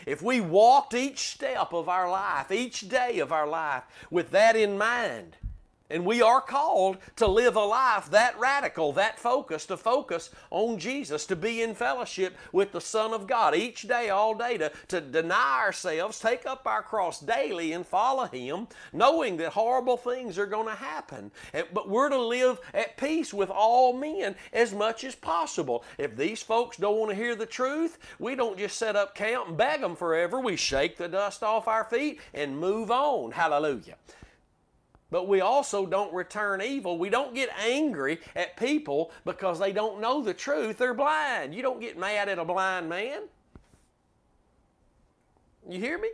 If 0.06 0.22
we 0.22 0.40
walked 0.40 0.94
each 0.94 1.18
step 1.18 1.72
of 1.72 1.88
our 1.88 2.10
life, 2.10 2.50
each 2.50 2.88
day 2.88 3.18
of 3.18 3.32
our 3.32 3.46
life, 3.46 3.84
with 4.10 4.30
that 4.30 4.56
in 4.56 4.78
mind, 4.78 5.36
and 5.90 6.04
we 6.04 6.22
are 6.22 6.40
called 6.40 6.98
to 7.16 7.26
live 7.26 7.56
a 7.56 7.64
life 7.64 8.10
that 8.10 8.38
radical, 8.38 8.92
that 8.92 9.18
focused, 9.18 9.68
to 9.68 9.76
focus 9.76 10.30
on 10.50 10.78
Jesus, 10.78 11.26
to 11.26 11.36
be 11.36 11.62
in 11.62 11.74
fellowship 11.74 12.36
with 12.52 12.72
the 12.72 12.80
Son 12.80 13.12
of 13.12 13.26
God 13.26 13.54
each 13.54 13.82
day, 13.82 14.10
all 14.10 14.34
day, 14.34 14.56
to, 14.58 14.72
to 14.88 15.00
deny 15.00 15.60
ourselves, 15.60 16.18
take 16.18 16.46
up 16.46 16.66
our 16.66 16.82
cross 16.82 17.20
daily 17.20 17.72
and 17.72 17.86
follow 17.86 18.26
Him, 18.26 18.68
knowing 18.92 19.36
that 19.38 19.52
horrible 19.52 19.96
things 19.96 20.38
are 20.38 20.46
going 20.46 20.68
to 20.68 20.74
happen. 20.74 21.30
But 21.72 21.88
we're 21.88 22.08
to 22.08 22.20
live 22.20 22.60
at 22.72 22.96
peace 22.96 23.34
with 23.34 23.50
all 23.50 23.92
men 23.92 24.36
as 24.52 24.72
much 24.72 25.04
as 25.04 25.14
possible. 25.14 25.84
If 25.98 26.16
these 26.16 26.42
folks 26.42 26.76
don't 26.76 26.98
want 26.98 27.10
to 27.10 27.16
hear 27.16 27.34
the 27.34 27.46
truth, 27.46 27.98
we 28.18 28.34
don't 28.34 28.58
just 28.58 28.76
set 28.76 28.96
up 28.96 29.14
camp 29.14 29.48
and 29.48 29.56
beg 29.56 29.80
them 29.80 29.96
forever. 29.96 30.40
We 30.40 30.56
shake 30.56 30.96
the 30.96 31.08
dust 31.08 31.42
off 31.42 31.68
our 31.68 31.84
feet 31.84 32.20
and 32.34 32.58
move 32.58 32.90
on. 32.90 33.32
Hallelujah. 33.32 33.96
But 35.10 35.26
we 35.26 35.40
also 35.40 35.86
don't 35.86 36.12
return 36.14 36.62
evil. 36.62 36.98
We 36.98 37.10
don't 37.10 37.34
get 37.34 37.50
angry 37.58 38.20
at 38.36 38.56
people 38.56 39.10
because 39.24 39.58
they 39.58 39.72
don't 39.72 40.00
know 40.00 40.22
the 40.22 40.34
truth. 40.34 40.78
They're 40.78 40.94
blind. 40.94 41.54
You 41.54 41.62
don't 41.62 41.80
get 41.80 41.98
mad 41.98 42.28
at 42.28 42.38
a 42.38 42.44
blind 42.44 42.88
man. 42.88 43.22
You 45.68 45.78
hear 45.78 45.98
me? 45.98 46.08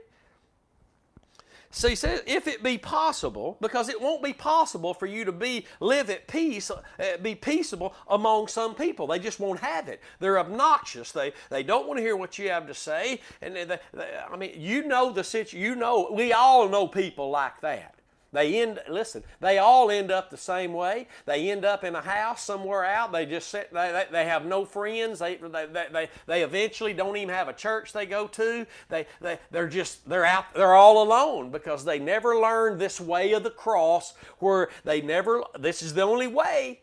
So 1.71 1.89
he 1.89 1.95
says, 1.95 2.23
if 2.27 2.47
it 2.47 2.63
be 2.63 2.79
possible, 2.79 3.59
because 3.61 3.91
it 3.91 4.01
won't 4.01 4.23
be 4.23 4.33
possible 4.33 4.95
for 4.95 5.05
you 5.05 5.27
to 5.27 5.33
be 5.33 5.67
live 5.79 6.09
at 6.09 6.27
peace, 6.27 6.71
uh, 6.71 6.81
be 7.21 7.35
peaceable 7.35 7.93
among 8.09 8.49
some 8.49 8.75
people. 8.75 9.07
They 9.07 9.19
just 9.19 9.41
won't 9.41 9.61
have 9.61 9.89
it. 9.89 10.01
They're 10.19 10.39
obnoxious. 10.39 11.13
They 11.13 11.35
they 11.51 11.63
don't 11.63 11.87
want 11.87 11.99
to 11.99 12.03
hear 12.03 12.17
what 12.17 12.39
you 12.39 12.49
have 12.49 12.67
to 12.69 12.75
say. 12.75 13.21
And 13.43 13.55
they, 13.55 13.65
they, 13.65 13.79
I 13.95 14.37
mean, 14.39 14.55
you 14.57 14.87
know 14.87 15.13
the 15.13 15.23
situation. 15.23 15.61
You 15.61 15.77
know, 15.77 16.09
we 16.11 16.33
all 16.33 16.67
know 16.67 16.89
people 16.89 17.29
like 17.29 17.61
that. 17.61 17.96
They 18.37 18.61
end, 18.61 18.81
listen, 18.87 19.25
they 19.41 19.57
all 19.57 19.91
end 19.91 20.11
up 20.11 20.29
the 20.29 20.37
same 20.37 20.75
way. 20.75 21.09
They 21.25 21.51
end 21.51 21.65
up 21.65 21.85
in 21.85 21.95
a 21.95 22.03
house 22.03 22.43
somewhere 22.43 22.85
out. 22.85 23.11
They 23.11 23.25
just 23.25 23.49
sit, 23.49 23.73
they, 23.73 23.91
they, 23.91 24.05
they 24.13 24.25
have 24.27 24.45
no 24.45 24.67
friends. 24.67 25.21
They, 25.21 25.37
they, 25.37 25.87
they, 25.91 26.11
they 26.27 26.43
eventually 26.43 26.93
don't 26.93 27.17
even 27.17 27.35
have 27.35 27.49
a 27.49 27.55
church 27.55 27.95
they 27.95 28.05
go 28.05 28.27
to. 28.27 28.67
They, 28.91 29.07
they, 29.23 29.39
they're 29.51 29.71
just, 29.71 30.07
they're 30.07 30.27
out, 30.27 30.53
they're 30.53 30.75
all 30.75 31.03
alone 31.03 31.51
because 31.51 31.83
they 31.83 31.99
never 31.99 32.39
learned 32.39 32.79
this 32.79 33.01
way 33.01 33.33
of 33.33 33.43
the 33.43 33.49
cross 33.49 34.13
where 34.39 34.69
they 34.85 35.01
never, 35.01 35.43
this 35.59 35.81
is 35.81 35.95
the 35.95 36.03
only 36.03 36.27
way 36.27 36.81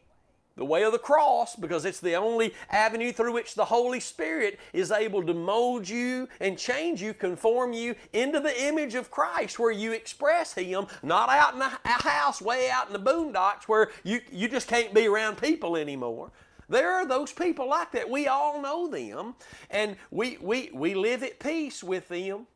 the 0.55 0.65
way 0.65 0.83
of 0.83 0.91
the 0.91 0.99
cross, 0.99 1.55
because 1.55 1.83
it's 1.83 1.99
the 1.99 2.15
only 2.15 2.53
avenue 2.69 3.11
through 3.11 3.33
which 3.33 3.55
the 3.55 3.65
Holy 3.65 3.99
Spirit 3.99 4.59
is 4.71 4.91
able 4.91 5.23
to 5.23 5.33
mold 5.33 5.89
you 5.89 6.27
and 6.39 6.57
change 6.57 7.01
you, 7.01 7.13
conform 7.13 7.73
you 7.73 7.95
into 8.13 8.39
the 8.39 8.63
image 8.63 8.93
of 8.93 9.09
Christ, 9.09 9.57
where 9.57 9.71
you 9.71 9.93
express 9.93 10.53
Him, 10.53 10.85
not 11.01 11.29
out 11.29 11.55
in 11.55 11.61
a 11.61 11.79
house 11.85 12.41
way 12.41 12.69
out 12.69 12.87
in 12.87 12.93
the 12.93 12.99
boondocks 12.99 13.63
where 13.63 13.89
you, 14.03 14.21
you 14.31 14.47
just 14.47 14.67
can't 14.67 14.93
be 14.93 15.07
around 15.07 15.37
people 15.37 15.75
anymore. 15.75 16.31
There 16.69 16.91
are 16.91 17.05
those 17.05 17.31
people 17.31 17.67
like 17.67 17.91
that. 17.91 18.09
We 18.09 18.27
all 18.27 18.61
know 18.61 18.87
them, 18.87 19.35
and 19.69 19.95
we, 20.11 20.37
we, 20.39 20.69
we 20.73 20.93
live 20.93 21.23
at 21.23 21.39
peace 21.39 21.83
with 21.83 22.07
them 22.09 22.47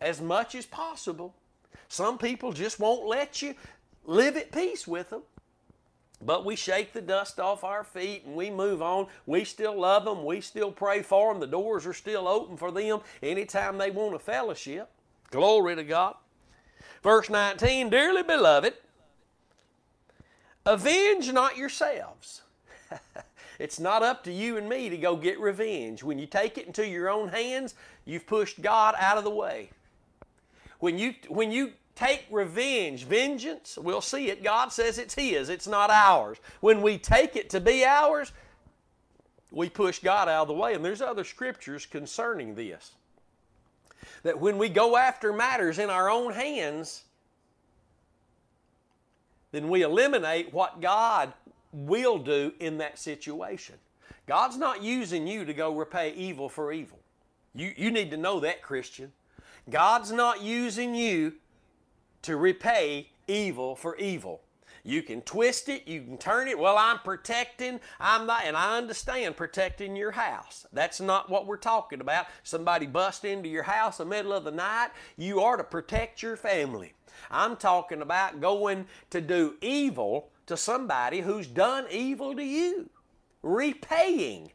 as 0.00 0.20
much 0.20 0.54
as 0.54 0.66
possible. 0.66 1.34
Some 1.88 2.18
people 2.18 2.52
just 2.52 2.80
won't 2.80 3.06
let 3.06 3.40
you 3.40 3.54
live 4.04 4.36
at 4.36 4.52
peace 4.52 4.86
with 4.86 5.10
them. 5.10 5.22
But 6.22 6.44
we 6.44 6.54
shake 6.54 6.92
the 6.92 7.00
dust 7.00 7.40
off 7.40 7.64
our 7.64 7.82
feet 7.82 8.24
and 8.26 8.34
we 8.34 8.50
move 8.50 8.82
on. 8.82 9.06
We 9.24 9.44
still 9.44 9.78
love 9.78 10.04
them. 10.04 10.24
We 10.24 10.42
still 10.42 10.70
pray 10.70 11.02
for 11.02 11.32
them. 11.32 11.40
The 11.40 11.46
doors 11.46 11.86
are 11.86 11.94
still 11.94 12.28
open 12.28 12.56
for 12.56 12.70
them 12.70 13.00
anytime 13.22 13.78
they 13.78 13.90
want 13.90 14.14
a 14.14 14.18
fellowship. 14.18 14.90
Glory 15.30 15.76
to 15.76 15.84
God. 15.84 16.16
Verse 17.02 17.30
19 17.30 17.88
Dearly 17.88 18.22
beloved, 18.22 18.74
avenge 20.66 21.32
not 21.32 21.56
yourselves. 21.56 22.42
it's 23.58 23.80
not 23.80 24.02
up 24.02 24.22
to 24.24 24.32
you 24.32 24.58
and 24.58 24.68
me 24.68 24.90
to 24.90 24.98
go 24.98 25.16
get 25.16 25.40
revenge. 25.40 26.02
When 26.02 26.18
you 26.18 26.26
take 26.26 26.58
it 26.58 26.66
into 26.66 26.86
your 26.86 27.08
own 27.08 27.28
hands, 27.28 27.74
you've 28.04 28.26
pushed 28.26 28.60
God 28.60 28.94
out 28.98 29.16
of 29.16 29.24
the 29.24 29.30
way. 29.30 29.70
When 30.80 30.98
you, 30.98 31.14
when 31.28 31.50
you 31.50 31.72
take 31.94 32.26
revenge, 32.30 33.04
vengeance, 33.04 33.78
we'll 33.80 34.00
see 34.00 34.30
it. 34.30 34.42
God 34.42 34.72
says 34.72 34.98
it's 34.98 35.14
His, 35.14 35.48
it's 35.48 35.66
not 35.66 35.90
ours. 35.90 36.38
When 36.60 36.82
we 36.82 36.98
take 36.98 37.36
it 37.36 37.50
to 37.50 37.60
be 37.60 37.84
ours, 37.84 38.32
we 39.50 39.68
push 39.68 39.98
God 39.98 40.28
out 40.28 40.42
of 40.42 40.48
the 40.48 40.54
way. 40.54 40.74
And 40.74 40.84
there's 40.84 41.02
other 41.02 41.24
scriptures 41.24 41.86
concerning 41.86 42.54
this. 42.54 42.92
That 44.22 44.40
when 44.40 44.58
we 44.58 44.68
go 44.68 44.96
after 44.96 45.32
matters 45.32 45.78
in 45.78 45.90
our 45.90 46.10
own 46.10 46.32
hands, 46.32 47.02
then 49.52 49.68
we 49.68 49.82
eliminate 49.82 50.52
what 50.52 50.80
God 50.80 51.32
will 51.72 52.18
do 52.18 52.52
in 52.60 52.78
that 52.78 52.98
situation. 52.98 53.76
God's 54.26 54.56
not 54.56 54.82
using 54.82 55.26
you 55.26 55.44
to 55.44 55.52
go 55.52 55.74
repay 55.74 56.12
evil 56.14 56.48
for 56.48 56.72
evil. 56.72 56.98
You, 57.54 57.72
you 57.76 57.90
need 57.90 58.10
to 58.12 58.16
know 58.16 58.40
that, 58.40 58.62
Christian. 58.62 59.12
God's 59.68 60.12
not 60.12 60.42
using 60.42 60.94
you 60.94 61.34
to 62.22 62.36
repay 62.36 63.10
evil 63.26 63.74
for 63.74 63.96
evil. 63.96 64.42
You 64.82 65.02
can 65.02 65.20
twist 65.22 65.68
it, 65.68 65.86
you 65.86 66.02
can 66.02 66.16
turn 66.16 66.48
it. 66.48 66.58
Well, 66.58 66.76
I'm 66.78 66.98
protecting, 67.00 67.80
I'm 67.98 68.26
not, 68.26 68.44
and 68.44 68.56
I 68.56 68.78
understand 68.78 69.36
protecting 69.36 69.94
your 69.94 70.12
house. 70.12 70.66
That's 70.72 71.00
not 71.00 71.28
what 71.28 71.46
we're 71.46 71.58
talking 71.58 72.00
about. 72.00 72.26
Somebody 72.42 72.86
bust 72.86 73.24
into 73.24 73.48
your 73.48 73.64
house 73.64 74.00
in 74.00 74.08
the 74.08 74.16
middle 74.16 74.32
of 74.32 74.44
the 74.44 74.50
night, 74.50 74.90
you 75.16 75.40
are 75.40 75.56
to 75.56 75.64
protect 75.64 76.22
your 76.22 76.36
family. 76.36 76.94
I'm 77.30 77.56
talking 77.56 78.00
about 78.00 78.40
going 78.40 78.86
to 79.10 79.20
do 79.20 79.56
evil 79.60 80.30
to 80.46 80.56
somebody 80.56 81.20
who's 81.20 81.46
done 81.46 81.84
evil 81.90 82.34
to 82.34 82.42
you. 82.42 82.88
Repaying. 83.42 84.52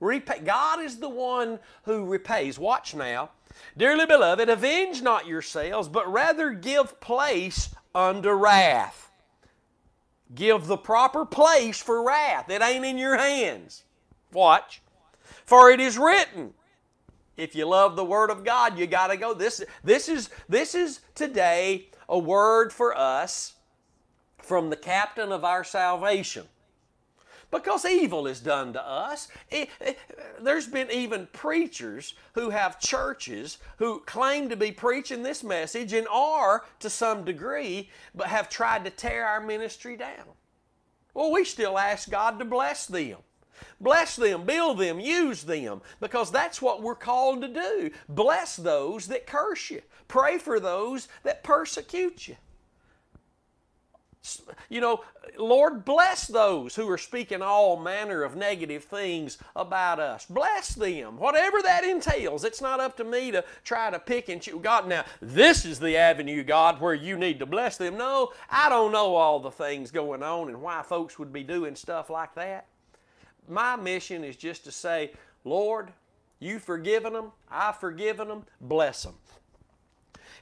Repay. 0.00 0.40
God 0.40 0.80
is 0.80 0.98
the 0.98 1.08
one 1.08 1.60
who 1.84 2.04
repays. 2.04 2.58
Watch 2.58 2.94
now. 2.94 3.30
Dearly 3.76 4.06
beloved, 4.06 4.48
avenge 4.48 5.02
not 5.02 5.26
yourselves, 5.26 5.88
but 5.88 6.10
rather 6.10 6.50
give 6.50 7.00
place 7.00 7.74
unto 7.94 8.30
wrath. 8.30 9.10
Give 10.34 10.66
the 10.66 10.76
proper 10.76 11.24
place 11.26 11.78
for 11.78 12.04
wrath. 12.04 12.48
It 12.48 12.62
ain't 12.62 12.84
in 12.84 12.98
your 12.98 13.16
hands. 13.16 13.84
Watch. 14.32 14.80
For 15.44 15.70
it 15.70 15.80
is 15.80 15.98
written, 15.98 16.54
if 17.36 17.54
you 17.54 17.66
love 17.66 17.96
the 17.96 18.04
Word 18.04 18.30
of 18.30 18.44
God, 18.44 18.78
you 18.78 18.86
got 18.86 19.08
to 19.08 19.16
go. 19.16 19.34
This, 19.34 19.62
this, 19.82 20.08
is, 20.08 20.30
this 20.48 20.74
is 20.74 21.00
today 21.14 21.88
a 22.08 22.18
word 22.18 22.72
for 22.72 22.96
us 22.96 23.54
from 24.38 24.70
the 24.70 24.76
captain 24.76 25.32
of 25.32 25.44
our 25.44 25.64
salvation 25.64 26.46
because 27.52 27.84
evil 27.84 28.26
is 28.26 28.40
done 28.40 28.72
to 28.72 28.84
us. 28.84 29.28
there's 30.40 30.66
been 30.66 30.90
even 30.90 31.28
preachers 31.32 32.14
who 32.32 32.50
have 32.50 32.80
churches 32.80 33.58
who 33.76 34.00
claim 34.00 34.48
to 34.48 34.56
be 34.56 34.72
preaching 34.72 35.22
this 35.22 35.44
message 35.44 35.92
and 35.92 36.08
are 36.08 36.64
to 36.80 36.90
some 36.90 37.24
degree, 37.24 37.90
but 38.14 38.26
have 38.26 38.48
tried 38.48 38.84
to 38.84 38.90
tear 38.90 39.24
our 39.24 39.40
ministry 39.40 39.96
down. 39.96 40.26
Well, 41.14 41.30
we 41.30 41.44
still 41.44 41.78
ask 41.78 42.10
God 42.10 42.38
to 42.38 42.44
bless 42.44 42.86
them. 42.86 43.18
Bless 43.80 44.16
them, 44.16 44.44
build 44.44 44.78
them, 44.78 44.98
use 44.98 45.44
them, 45.44 45.82
because 46.00 46.32
that's 46.32 46.60
what 46.60 46.82
we're 46.82 46.96
called 46.96 47.42
to 47.42 47.48
do. 47.48 47.90
Bless 48.08 48.56
those 48.56 49.06
that 49.08 49.26
curse 49.26 49.70
you, 49.70 49.82
pray 50.08 50.38
for 50.38 50.58
those 50.58 51.06
that 51.22 51.44
persecute 51.44 52.26
you. 52.26 52.36
You 54.68 54.80
know, 54.80 55.04
Lord, 55.36 55.84
bless 55.84 56.26
those 56.26 56.76
who 56.76 56.88
are 56.88 56.98
speaking 56.98 57.42
all 57.42 57.76
manner 57.76 58.22
of 58.22 58.36
negative 58.36 58.84
things 58.84 59.38
about 59.56 59.98
us. 59.98 60.26
Bless 60.26 60.74
them, 60.74 61.18
whatever 61.18 61.60
that 61.62 61.84
entails. 61.84 62.44
It's 62.44 62.60
not 62.60 62.80
up 62.80 62.96
to 62.98 63.04
me 63.04 63.30
to 63.32 63.44
try 63.64 63.90
to 63.90 63.98
pick 63.98 64.28
and 64.28 64.40
choose. 64.40 64.60
God, 64.62 64.86
now, 64.86 65.04
this 65.20 65.64
is 65.64 65.80
the 65.80 65.96
avenue, 65.96 66.44
God, 66.44 66.80
where 66.80 66.94
you 66.94 67.16
need 67.16 67.40
to 67.40 67.46
bless 67.46 67.76
them. 67.76 67.98
No, 67.98 68.32
I 68.48 68.68
don't 68.68 68.92
know 68.92 69.16
all 69.16 69.40
the 69.40 69.50
things 69.50 69.90
going 69.90 70.22
on 70.22 70.48
and 70.48 70.62
why 70.62 70.82
folks 70.82 71.18
would 71.18 71.32
be 71.32 71.42
doing 71.42 71.74
stuff 71.74 72.08
like 72.08 72.34
that. 72.36 72.66
My 73.48 73.76
mission 73.76 74.22
is 74.22 74.36
just 74.36 74.64
to 74.64 74.72
say, 74.72 75.10
Lord, 75.44 75.92
you've 76.38 76.62
forgiven 76.62 77.12
them, 77.12 77.32
I've 77.50 77.78
forgiven 77.78 78.28
them, 78.28 78.44
bless 78.60 79.02
them. 79.02 79.14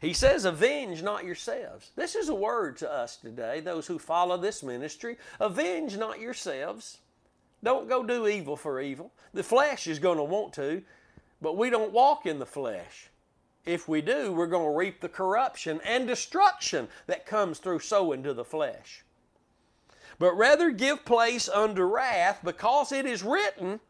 He 0.01 0.15
says, 0.15 0.47
Avenge 0.47 1.03
not 1.03 1.25
yourselves. 1.25 1.91
This 1.95 2.15
is 2.15 2.31
a 2.31 2.35
word 2.35 2.79
to 2.79 2.91
us 2.91 3.17
today, 3.17 3.61
those 3.61 3.87
who 3.87 3.99
follow 3.99 4.39
this 4.39 4.63
ministry. 4.63 5.19
Avenge 5.39 5.99
not 5.99 6.21
yourselves. 6.21 6.99
Don't 7.63 7.89
go 7.89 8.03
do 8.03 8.27
evil 8.27 8.57
for 8.57 8.81
evil. 8.81 9.13
The 9.35 9.43
flesh 9.43 9.87
is 9.87 9.99
going 9.99 10.17
to 10.17 10.25
want 10.25 10.55
to, 10.55 10.83
but 11.43 11.59
we 11.59 11.69
don't 11.69 11.93
walk 11.93 12.25
in 12.25 12.39
the 12.39 12.47
flesh. 12.47 13.11
If 13.67 13.89
we 13.89 14.01
do, 14.01 14.33
we're 14.33 14.47
going 14.47 14.73
to 14.73 14.79
reap 14.79 15.03
the 15.03 15.09
corruption 15.09 15.81
and 15.85 16.07
destruction 16.07 16.89
that 17.07 17.27
comes 17.27 17.59
through 17.59 17.81
sowing 17.81 18.23
to 18.23 18.33
the 18.33 18.45
flesh. 18.45 19.05
But 20.19 20.33
rather 20.33 20.71
give 20.71 21.05
place 21.05 21.47
unto 21.47 21.83
wrath, 21.83 22.41
because 22.43 22.91
it 22.91 23.05
is 23.05 23.23
written, 23.23 23.81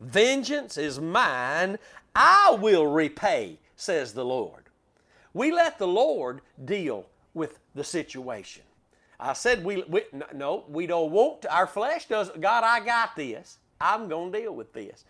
Vengeance 0.00 0.76
is 0.76 1.00
mine, 1.00 1.78
I 2.14 2.56
will 2.60 2.86
repay, 2.86 3.58
says 3.76 4.12
the 4.12 4.24
Lord. 4.24 4.67
We 5.34 5.52
let 5.52 5.78
the 5.78 5.86
Lord 5.86 6.40
deal 6.64 7.06
with 7.34 7.58
the 7.74 7.84
situation. 7.84 8.62
I 9.20 9.32
said 9.32 9.64
we, 9.64 9.82
we 9.84 10.02
no, 10.34 10.64
we 10.68 10.86
don't 10.86 11.10
want 11.10 11.42
to. 11.42 11.54
Our 11.54 11.66
flesh 11.66 12.06
does. 12.06 12.30
God, 12.38 12.64
I 12.64 12.80
got 12.80 13.16
this. 13.16 13.58
I'm 13.80 14.08
going 14.08 14.32
to 14.32 14.38
deal 14.38 14.54
with 14.54 14.72
this. 14.72 15.04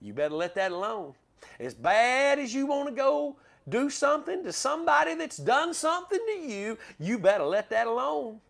You 0.00 0.12
better 0.12 0.34
let 0.34 0.54
that 0.56 0.72
alone. 0.72 1.14
As 1.60 1.74
bad 1.74 2.38
as 2.38 2.54
you 2.54 2.66
want 2.66 2.88
to 2.88 2.94
go 2.94 3.36
do 3.68 3.88
something 3.88 4.42
to 4.44 4.52
somebody 4.52 5.14
that's 5.14 5.36
done 5.36 5.74
something 5.74 6.18
to 6.18 6.40
you, 6.40 6.78
you 6.98 7.18
better 7.18 7.44
let 7.44 7.70
that 7.70 7.86
alone. 7.86 8.40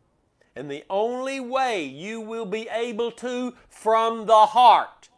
And 0.57 0.71
the 0.71 0.85
only 0.89 1.41
way 1.41 1.85
you 1.85 2.21
will 2.21 2.47
be 2.47 2.69
able 2.69 3.11
to 3.13 3.55
from 3.69 4.27
the 4.27 4.47
heart 4.47 5.09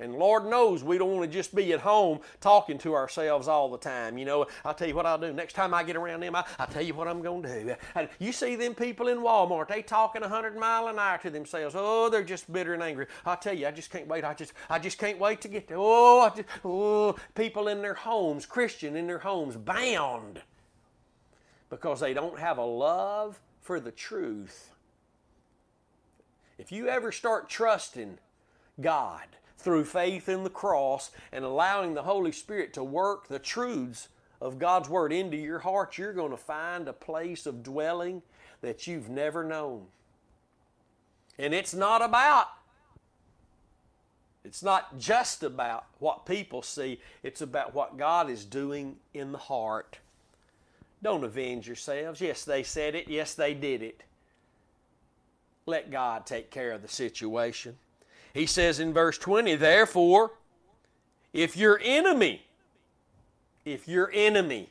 and 0.00 0.14
Lord 0.14 0.46
knows 0.46 0.84
we 0.84 0.96
don't 0.96 1.10
want 1.10 1.30
to 1.30 1.36
just 1.36 1.54
be 1.54 1.72
at 1.72 1.80
home 1.80 2.20
talking 2.40 2.78
to 2.78 2.94
ourselves 2.94 3.48
all 3.48 3.68
the 3.68 3.78
time. 3.78 4.16
You 4.16 4.24
know, 4.24 4.46
I'll 4.64 4.74
tell 4.74 4.86
you 4.86 4.94
what 4.94 5.06
I'll 5.06 5.18
do. 5.18 5.32
Next 5.32 5.54
time 5.54 5.74
I 5.74 5.82
get 5.82 5.96
around 5.96 6.20
them, 6.20 6.36
I, 6.36 6.44
will 6.58 6.66
tell 6.66 6.82
you 6.82 6.94
what 6.94 7.08
I'm 7.08 7.20
going 7.20 7.42
to 7.42 7.64
do. 7.64 7.74
And 7.94 8.08
you 8.18 8.30
see 8.30 8.54
them 8.54 8.74
people 8.74 9.08
in 9.08 9.18
Walmart, 9.18 9.68
they 9.68 9.82
talking 9.82 10.22
100 10.22 10.56
mile 10.56 10.86
an 10.86 10.98
hour 10.98 11.18
to 11.18 11.30
themselves. 11.30 11.74
Oh, 11.76 12.08
they're 12.08 12.22
just 12.22 12.52
bitter 12.52 12.74
and 12.74 12.82
angry. 12.82 13.06
I'll 13.26 13.36
tell 13.36 13.54
you, 13.54 13.66
I 13.66 13.72
just 13.72 13.90
can't 13.90 14.06
wait. 14.06 14.24
I 14.24 14.34
just, 14.34 14.52
I 14.70 14.78
just 14.78 14.98
can't 14.98 15.18
wait 15.18 15.40
to 15.40 15.48
get 15.48 15.66
there. 15.66 15.78
Oh, 15.80 16.20
I 16.20 16.28
just, 16.30 16.48
oh, 16.64 17.16
people 17.34 17.68
in 17.68 17.82
their 17.82 17.94
homes, 17.94 18.46
Christian 18.46 18.94
in 18.94 19.06
their 19.06 19.18
homes, 19.18 19.56
bound 19.56 20.42
because 21.70 22.00
they 22.00 22.14
don't 22.14 22.38
have 22.38 22.58
a 22.58 22.64
love 22.64 23.40
for 23.60 23.80
the 23.80 23.90
truth. 23.90 24.70
If 26.56 26.72
you 26.72 26.88
ever 26.88 27.12
start 27.12 27.48
trusting 27.48 28.18
God, 28.80 29.26
through 29.58 29.84
faith 29.84 30.28
in 30.28 30.44
the 30.44 30.50
cross 30.50 31.10
and 31.32 31.44
allowing 31.44 31.94
the 31.94 32.04
Holy 32.04 32.32
Spirit 32.32 32.72
to 32.74 32.84
work 32.84 33.28
the 33.28 33.40
truths 33.40 34.08
of 34.40 34.58
God's 34.58 34.88
Word 34.88 35.12
into 35.12 35.36
your 35.36 35.58
heart, 35.58 35.98
you're 35.98 36.12
going 36.12 36.30
to 36.30 36.36
find 36.36 36.86
a 36.86 36.92
place 36.92 37.44
of 37.44 37.62
dwelling 37.62 38.22
that 38.60 38.86
you've 38.86 39.08
never 39.08 39.42
known. 39.42 39.86
And 41.38 41.52
it's 41.52 41.74
not 41.74 42.02
about, 42.02 42.46
it's 44.44 44.62
not 44.62 44.98
just 44.98 45.42
about 45.42 45.86
what 45.98 46.24
people 46.24 46.62
see, 46.62 47.00
it's 47.22 47.40
about 47.40 47.74
what 47.74 47.96
God 47.96 48.30
is 48.30 48.44
doing 48.44 48.96
in 49.12 49.32
the 49.32 49.38
heart. 49.38 49.98
Don't 51.02 51.24
avenge 51.24 51.66
yourselves. 51.66 52.20
Yes, 52.20 52.44
they 52.44 52.62
said 52.62 52.94
it. 52.94 53.08
Yes, 53.08 53.34
they 53.34 53.54
did 53.54 53.82
it. 53.82 54.02
Let 55.66 55.90
God 55.90 56.26
take 56.26 56.50
care 56.50 56.72
of 56.72 56.82
the 56.82 56.88
situation. 56.88 57.76
He 58.38 58.46
says 58.46 58.78
in 58.78 58.92
verse 58.92 59.18
20, 59.18 59.56
therefore, 59.56 60.30
if 61.32 61.56
your 61.56 61.80
enemy, 61.82 62.46
if 63.64 63.88
your 63.88 64.12
enemy 64.14 64.70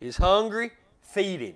is 0.00 0.16
hungry, 0.16 0.72
feed 1.00 1.38
him. 1.38 1.54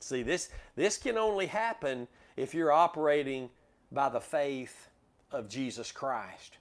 See, 0.00 0.22
this, 0.22 0.50
this 0.76 0.98
can 0.98 1.16
only 1.16 1.46
happen 1.46 2.06
if 2.36 2.52
you're 2.52 2.70
operating 2.70 3.48
by 3.90 4.10
the 4.10 4.20
faith 4.20 4.90
of 5.32 5.48
Jesus 5.48 5.90
Christ. 5.90 6.58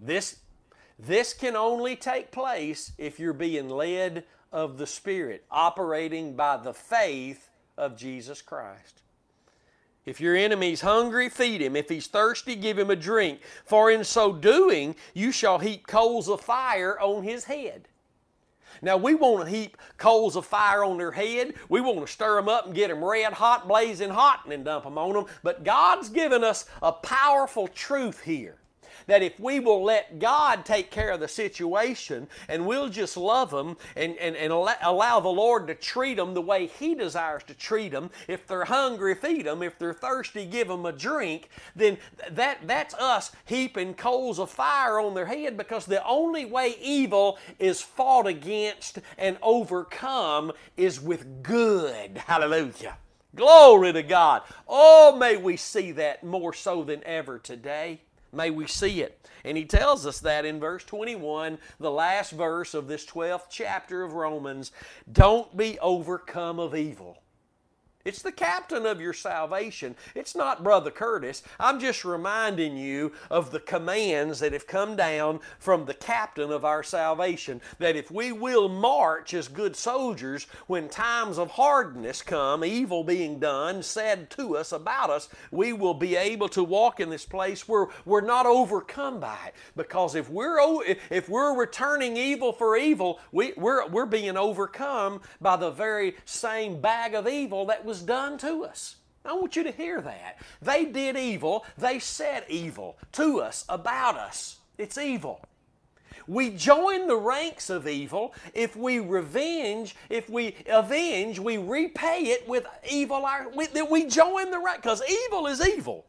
This, 0.00 0.40
this 0.98 1.32
can 1.32 1.54
only 1.54 1.94
take 1.94 2.32
place 2.32 2.90
if 2.98 3.20
you're 3.20 3.34
being 3.34 3.68
led 3.68 4.24
of 4.50 4.78
the 4.78 4.86
Spirit, 4.88 5.44
operating 5.48 6.34
by 6.34 6.56
the 6.56 6.74
faith 6.74 7.50
of 7.78 7.96
Jesus 7.96 8.42
Christ. 8.42 9.02
If 10.06 10.20
your 10.20 10.36
enemy's 10.36 10.80
hungry, 10.80 11.28
feed 11.28 11.60
him. 11.60 11.74
If 11.74 11.88
he's 11.88 12.06
thirsty, 12.06 12.54
give 12.54 12.78
him 12.78 12.90
a 12.90 12.96
drink. 12.96 13.40
For 13.64 13.90
in 13.90 14.04
so 14.04 14.32
doing, 14.32 14.94
you 15.14 15.32
shall 15.32 15.58
heap 15.58 15.88
coals 15.88 16.28
of 16.28 16.40
fire 16.40 16.98
on 17.00 17.24
his 17.24 17.44
head. 17.44 17.88
Now, 18.82 18.96
we 18.96 19.14
want 19.14 19.44
to 19.44 19.50
heap 19.50 19.76
coals 19.96 20.36
of 20.36 20.46
fire 20.46 20.84
on 20.84 20.98
their 20.98 21.10
head. 21.10 21.54
We 21.68 21.80
want 21.80 22.00
to 22.00 22.06
stir 22.06 22.36
them 22.36 22.48
up 22.48 22.66
and 22.66 22.74
get 22.74 22.88
them 22.88 23.04
red 23.04 23.32
hot, 23.32 23.66
blazing 23.66 24.10
hot, 24.10 24.40
and 24.44 24.52
then 24.52 24.62
dump 24.62 24.84
them 24.84 24.96
on 24.96 25.14
them. 25.14 25.26
But 25.42 25.64
God's 25.64 26.08
given 26.08 26.44
us 26.44 26.66
a 26.82 26.92
powerful 26.92 27.66
truth 27.68 28.22
here 28.22 28.58
that 29.06 29.22
if 29.22 29.38
we 29.38 29.60
will 29.60 29.82
let 29.82 30.18
God 30.18 30.64
take 30.64 30.90
care 30.90 31.10
of 31.10 31.20
the 31.20 31.28
situation 31.28 32.28
and 32.48 32.66
we'll 32.66 32.88
just 32.88 33.16
love 33.16 33.50
them 33.50 33.76
and, 33.94 34.16
and, 34.16 34.36
and 34.36 34.52
allow 34.52 35.20
the 35.20 35.28
Lord 35.28 35.66
to 35.68 35.74
treat 35.74 36.16
them 36.16 36.34
the 36.34 36.42
way 36.42 36.66
He 36.66 36.94
desires 36.94 37.42
to 37.44 37.54
treat 37.54 37.92
them, 37.92 38.10
if 38.28 38.46
they're 38.46 38.64
hungry, 38.64 39.14
feed 39.14 39.46
them. 39.46 39.62
If 39.62 39.78
they're 39.78 39.94
thirsty, 39.94 40.44
give 40.44 40.68
them 40.68 40.86
a 40.86 40.92
drink. 40.92 41.48
Then 41.74 41.98
that, 42.30 42.66
that's 42.66 42.94
us 42.94 43.32
heaping 43.44 43.94
coals 43.94 44.38
of 44.38 44.50
fire 44.50 45.00
on 45.00 45.14
their 45.14 45.26
head 45.26 45.56
because 45.56 45.86
the 45.86 46.04
only 46.04 46.44
way 46.44 46.76
evil 46.80 47.38
is 47.58 47.80
fought 47.80 48.26
against 48.26 48.98
and 49.18 49.38
overcome 49.42 50.52
is 50.76 51.00
with 51.00 51.42
good. 51.42 52.18
Hallelujah. 52.18 52.96
Glory 53.34 53.92
to 53.92 54.02
God. 54.02 54.42
Oh, 54.66 55.14
may 55.18 55.36
we 55.36 55.56
see 55.58 55.92
that 55.92 56.24
more 56.24 56.54
so 56.54 56.82
than 56.82 57.04
ever 57.04 57.38
today. 57.38 58.00
May 58.36 58.50
we 58.50 58.66
see 58.66 59.00
it. 59.00 59.26
And 59.44 59.56
he 59.56 59.64
tells 59.64 60.06
us 60.06 60.20
that 60.20 60.44
in 60.44 60.60
verse 60.60 60.84
21, 60.84 61.58
the 61.80 61.90
last 61.90 62.32
verse 62.32 62.74
of 62.74 62.86
this 62.86 63.06
12th 63.06 63.46
chapter 63.48 64.02
of 64.02 64.12
Romans 64.12 64.72
don't 65.10 65.56
be 65.56 65.78
overcome 65.78 66.58
of 66.58 66.74
evil. 66.74 67.18
It's 68.06 68.22
the 68.22 68.30
captain 68.30 68.86
of 68.86 69.00
your 69.00 69.12
salvation. 69.12 69.96
It's 70.14 70.36
not 70.36 70.62
Brother 70.62 70.92
Curtis. 70.92 71.42
I'm 71.58 71.80
just 71.80 72.04
reminding 72.04 72.76
you 72.76 73.10
of 73.32 73.50
the 73.50 73.58
commands 73.58 74.38
that 74.38 74.52
have 74.52 74.68
come 74.68 74.94
down 74.94 75.40
from 75.58 75.86
the 75.86 75.94
captain 75.94 76.52
of 76.52 76.64
our 76.64 76.84
salvation. 76.84 77.60
That 77.80 77.96
if 77.96 78.12
we 78.12 78.30
will 78.30 78.68
march 78.68 79.34
as 79.34 79.48
good 79.48 79.74
soldiers 79.74 80.46
when 80.68 80.88
times 80.88 81.36
of 81.36 81.50
hardness 81.50 82.22
come, 82.22 82.64
evil 82.64 83.02
being 83.02 83.40
done, 83.40 83.82
said 83.82 84.30
to 84.30 84.56
us 84.56 84.70
about 84.70 85.10
us, 85.10 85.28
we 85.50 85.72
will 85.72 85.92
be 85.92 86.14
able 86.14 86.48
to 86.50 86.62
walk 86.62 87.00
in 87.00 87.10
this 87.10 87.26
place 87.26 87.66
where 87.66 87.88
we're 88.04 88.20
not 88.20 88.46
overcome 88.46 89.18
by 89.18 89.36
it. 89.48 89.54
Because 89.74 90.14
if 90.14 90.30
we're 90.30 90.60
if 91.10 91.28
we're 91.28 91.58
returning 91.58 92.16
evil 92.16 92.52
for 92.52 92.76
evil, 92.76 93.18
we, 93.32 93.52
we're, 93.56 93.88
we're 93.88 94.06
being 94.06 94.36
overcome 94.36 95.22
by 95.40 95.56
the 95.56 95.72
very 95.72 96.14
same 96.24 96.80
bag 96.80 97.14
of 97.14 97.26
evil 97.26 97.66
that 97.66 97.84
was 97.84 97.95
was 97.96 98.02
done 98.02 98.36
to 98.36 98.62
us. 98.62 98.96
I 99.24 99.32
want 99.32 99.56
you 99.56 99.62
to 99.64 99.72
hear 99.72 100.02
that. 100.02 100.38
They 100.60 100.84
did 100.84 101.16
evil, 101.16 101.64
they 101.78 101.98
said 101.98 102.44
evil 102.46 102.98
to 103.12 103.40
us, 103.40 103.64
about 103.70 104.16
us. 104.16 104.58
It's 104.76 104.98
evil. 104.98 105.40
We 106.28 106.50
join 106.50 107.06
the 107.06 107.16
ranks 107.16 107.70
of 107.70 107.88
evil. 107.88 108.34
If 108.52 108.76
we 108.76 108.98
revenge, 108.98 109.96
if 110.10 110.28
we 110.28 110.56
avenge, 110.68 111.38
we 111.38 111.56
repay 111.56 112.24
it 112.24 112.46
with 112.46 112.66
evil. 112.90 113.24
Our, 113.24 113.48
we, 113.48 113.68
we 113.88 114.06
join 114.06 114.50
the 114.50 114.58
rank 114.58 114.82
because 114.82 115.02
evil 115.08 115.46
is 115.46 115.66
evil. 115.66 116.04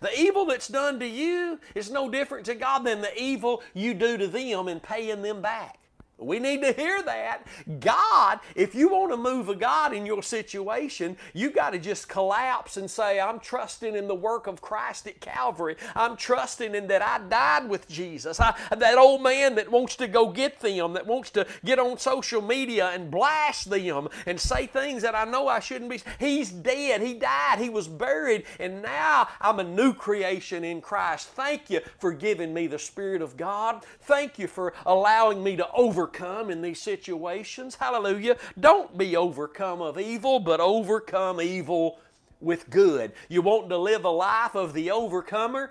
The 0.00 0.16
evil 0.16 0.44
that's 0.44 0.68
done 0.68 1.00
to 1.00 1.08
you 1.08 1.58
is 1.74 1.90
no 1.90 2.08
different 2.08 2.46
to 2.46 2.54
God 2.54 2.84
than 2.84 3.00
the 3.00 3.20
evil 3.20 3.64
you 3.74 3.94
do 3.94 4.16
to 4.16 4.28
them 4.28 4.68
in 4.68 4.78
paying 4.78 5.22
them 5.22 5.42
back. 5.42 5.80
We 6.18 6.40
need 6.40 6.62
to 6.62 6.72
hear 6.72 7.00
that. 7.02 7.46
God, 7.78 8.40
if 8.56 8.74
you 8.74 8.88
want 8.88 9.12
to 9.12 9.16
move 9.16 9.48
a 9.48 9.54
God 9.54 9.92
in 9.92 10.04
your 10.04 10.22
situation, 10.22 11.16
you 11.32 11.50
got 11.50 11.70
to 11.70 11.78
just 11.78 12.08
collapse 12.08 12.76
and 12.76 12.90
say, 12.90 13.20
I'm 13.20 13.38
trusting 13.38 13.94
in 13.94 14.08
the 14.08 14.14
work 14.16 14.48
of 14.48 14.60
Christ 14.60 15.06
at 15.06 15.20
Calvary. 15.20 15.76
I'm 15.94 16.16
trusting 16.16 16.74
in 16.74 16.88
that 16.88 17.02
I 17.02 17.20
died 17.28 17.68
with 17.68 17.88
Jesus. 17.88 18.40
I, 18.40 18.54
that 18.76 18.98
old 18.98 19.22
man 19.22 19.54
that 19.54 19.70
wants 19.70 19.94
to 19.96 20.08
go 20.08 20.28
get 20.28 20.58
them, 20.58 20.94
that 20.94 21.06
wants 21.06 21.30
to 21.30 21.46
get 21.64 21.78
on 21.78 21.98
social 21.98 22.42
media 22.42 22.88
and 22.88 23.12
blast 23.12 23.70
them 23.70 24.08
and 24.26 24.40
say 24.40 24.66
things 24.66 25.02
that 25.02 25.14
I 25.14 25.24
know 25.24 25.46
I 25.46 25.60
shouldn't 25.60 25.90
be. 25.90 26.00
He's 26.18 26.50
dead. 26.50 27.00
He 27.00 27.14
died. 27.14 27.60
He 27.60 27.70
was 27.70 27.86
buried. 27.86 28.44
And 28.58 28.82
now 28.82 29.28
I'm 29.40 29.60
a 29.60 29.64
new 29.64 29.94
creation 29.94 30.64
in 30.64 30.80
Christ. 30.80 31.28
Thank 31.28 31.70
you 31.70 31.80
for 31.98 32.12
giving 32.12 32.52
me 32.52 32.66
the 32.66 32.78
Spirit 32.78 33.22
of 33.22 33.36
God. 33.36 33.84
Thank 34.02 34.38
you 34.38 34.48
for 34.48 34.72
allowing 34.84 35.44
me 35.44 35.54
to 35.56 35.70
over 35.72 36.07
overcome 36.08 36.50
in 36.50 36.62
these 36.62 36.80
situations. 36.80 37.74
Hallelujah. 37.74 38.36
Don't 38.58 38.96
be 38.96 39.16
overcome 39.16 39.82
of 39.82 39.98
evil, 39.98 40.40
but 40.40 40.60
overcome 40.60 41.40
evil 41.40 41.98
with 42.40 42.70
good. 42.70 43.12
You 43.28 43.42
want 43.42 43.68
to 43.68 43.76
live 43.76 44.04
a 44.04 44.10
life 44.10 44.54
of 44.54 44.72
the 44.72 44.90
overcomer? 44.90 45.70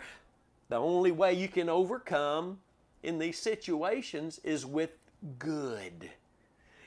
The 0.69 0.75
only 0.75 1.11
way 1.11 1.33
you 1.33 1.47
can 1.47 1.69
overcome 1.69 2.59
in 3.01 3.17
these 3.17 3.39
situations 3.39 4.39
is 4.43 4.65
with 4.65 4.91
good. 5.39 6.11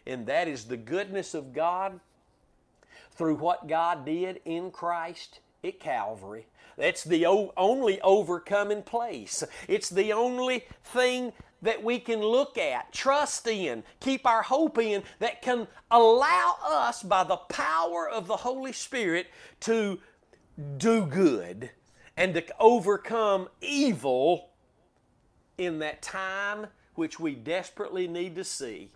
And 0.06 0.26
that 0.26 0.46
is 0.46 0.66
the 0.66 0.76
goodness 0.76 1.34
of 1.34 1.52
God 1.52 1.98
through 3.12 3.36
what 3.36 3.68
God 3.68 4.06
did 4.06 4.40
in 4.44 4.70
Christ 4.70 5.40
at 5.64 5.80
Calvary. 5.80 6.46
That's 6.76 7.04
the 7.04 7.26
only 7.26 8.00
overcoming 8.00 8.82
place. 8.82 9.42
It's 9.66 9.90
the 9.90 10.12
only 10.12 10.64
thing 10.84 11.32
that 11.62 11.82
we 11.82 11.98
can 11.98 12.20
look 12.20 12.56
at, 12.58 12.92
trust 12.92 13.46
in, 13.46 13.82
keep 14.00 14.26
our 14.26 14.42
hope 14.42 14.78
in, 14.78 15.02
that 15.18 15.42
can 15.42 15.66
allow 15.90 16.56
us, 16.64 17.02
by 17.02 17.24
the 17.24 17.36
power 17.36 18.08
of 18.08 18.26
the 18.26 18.36
Holy 18.36 18.72
Spirit, 18.72 19.26
to 19.60 19.98
do 20.78 21.06
good 21.06 21.70
and 22.16 22.34
to 22.34 22.44
overcome 22.58 23.48
evil 23.60 24.50
in 25.58 25.78
that 25.78 26.02
time 26.02 26.66
which 26.94 27.20
we 27.20 27.34
desperately 27.34 28.06
need 28.08 28.34
to 28.34 28.44
see. 28.44 28.90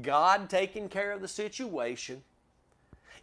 God 0.00 0.48
taking 0.50 0.88
care 0.88 1.12
of 1.12 1.20
the 1.20 1.28
situation 1.28 2.22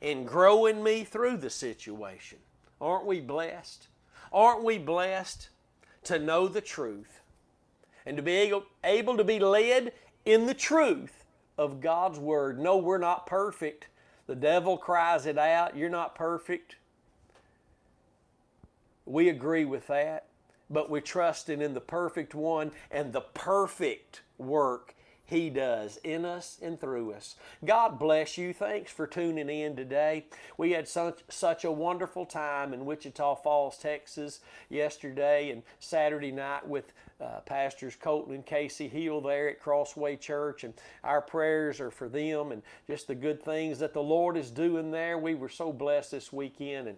and 0.02 0.28
growing 0.28 0.84
me 0.84 1.04
through 1.04 1.38
the 1.38 1.50
situation. 1.50 2.40
Aren't 2.80 3.06
we 3.06 3.20
blessed? 3.20 3.88
Aren't 4.34 4.64
we 4.64 4.78
blessed 4.78 5.50
to 6.06 6.18
know 6.18 6.48
the 6.48 6.62
truth? 6.62 7.21
And 8.06 8.18
to 8.18 8.24
be 8.24 8.34
able, 8.34 8.64
able 8.84 9.18
to 9.18 9.24
be 9.24 9.40
led 9.40 9.94
in 10.26 10.46
the 10.46 10.54
truth 10.54 11.26
of 11.58 11.82
God's 11.82 12.20
Word. 12.20 12.60
No, 12.60 12.78
we're 12.78 12.98
not 12.98 13.26
perfect. 13.26 13.88
The 14.28 14.36
devil 14.36 14.78
cries 14.78 15.26
it 15.26 15.38
out. 15.38 15.76
You're 15.76 15.90
not 15.90 16.16
perfect. 16.16 16.78
We 19.06 19.30
agree 19.30 19.66
with 19.66 19.88
that, 19.88 20.28
but 20.70 20.90
we're 20.90 21.02
trusting 21.02 21.62
in 21.62 21.74
the 21.74 21.82
perfect 21.82 22.34
one 22.34 22.72
and 22.90 23.12
the 23.12 23.22
perfect 23.22 24.22
work 24.38 24.96
he 25.32 25.50
does 25.50 25.98
in 26.04 26.26
us 26.26 26.58
and 26.62 26.78
through 26.80 27.13
us. 27.13 27.36
God 27.63 27.98
bless 27.98 28.38
you. 28.38 28.54
Thanks 28.54 28.91
for 28.91 29.08
tuning 29.08 29.50
in 29.50 29.78
today. 29.78 30.26
We 30.58 30.72
had 30.72 30.89
such, 30.89 31.22
such 31.30 31.63
a 31.63 31.72
wonderful 31.72 32.26
time 32.26 32.74
in 32.74 32.86
Wichita 32.86 33.36
Falls, 33.36 33.78
Texas 33.78 34.41
yesterday 34.70 35.50
and 35.50 35.63
Saturday 35.80 36.34
night 36.34 36.67
with 36.67 36.91
uh, 37.22 37.39
Pastors 37.46 37.96
Colton 37.96 38.36
and 38.36 38.46
Casey 38.46 38.89
Hill 38.89 39.22
there 39.22 39.50
at 39.50 39.62
Crossway 39.62 40.17
Church, 40.17 40.65
and 40.65 40.74
our 41.02 41.22
prayers 41.22 41.80
are 41.80 41.91
for 41.91 42.10
them 42.10 42.52
and 42.52 42.62
just 42.86 43.08
the 43.08 43.15
good 43.15 43.41
things 43.41 43.80
that 43.80 43.94
the 43.94 44.04
Lord 44.04 44.36
is 44.36 44.52
doing 44.52 44.91
there. 44.91 45.17
We 45.17 45.36
were 45.36 45.48
so 45.48 45.72
blessed 45.72 46.12
this 46.12 46.34
weekend, 46.34 46.89
and 46.89 46.98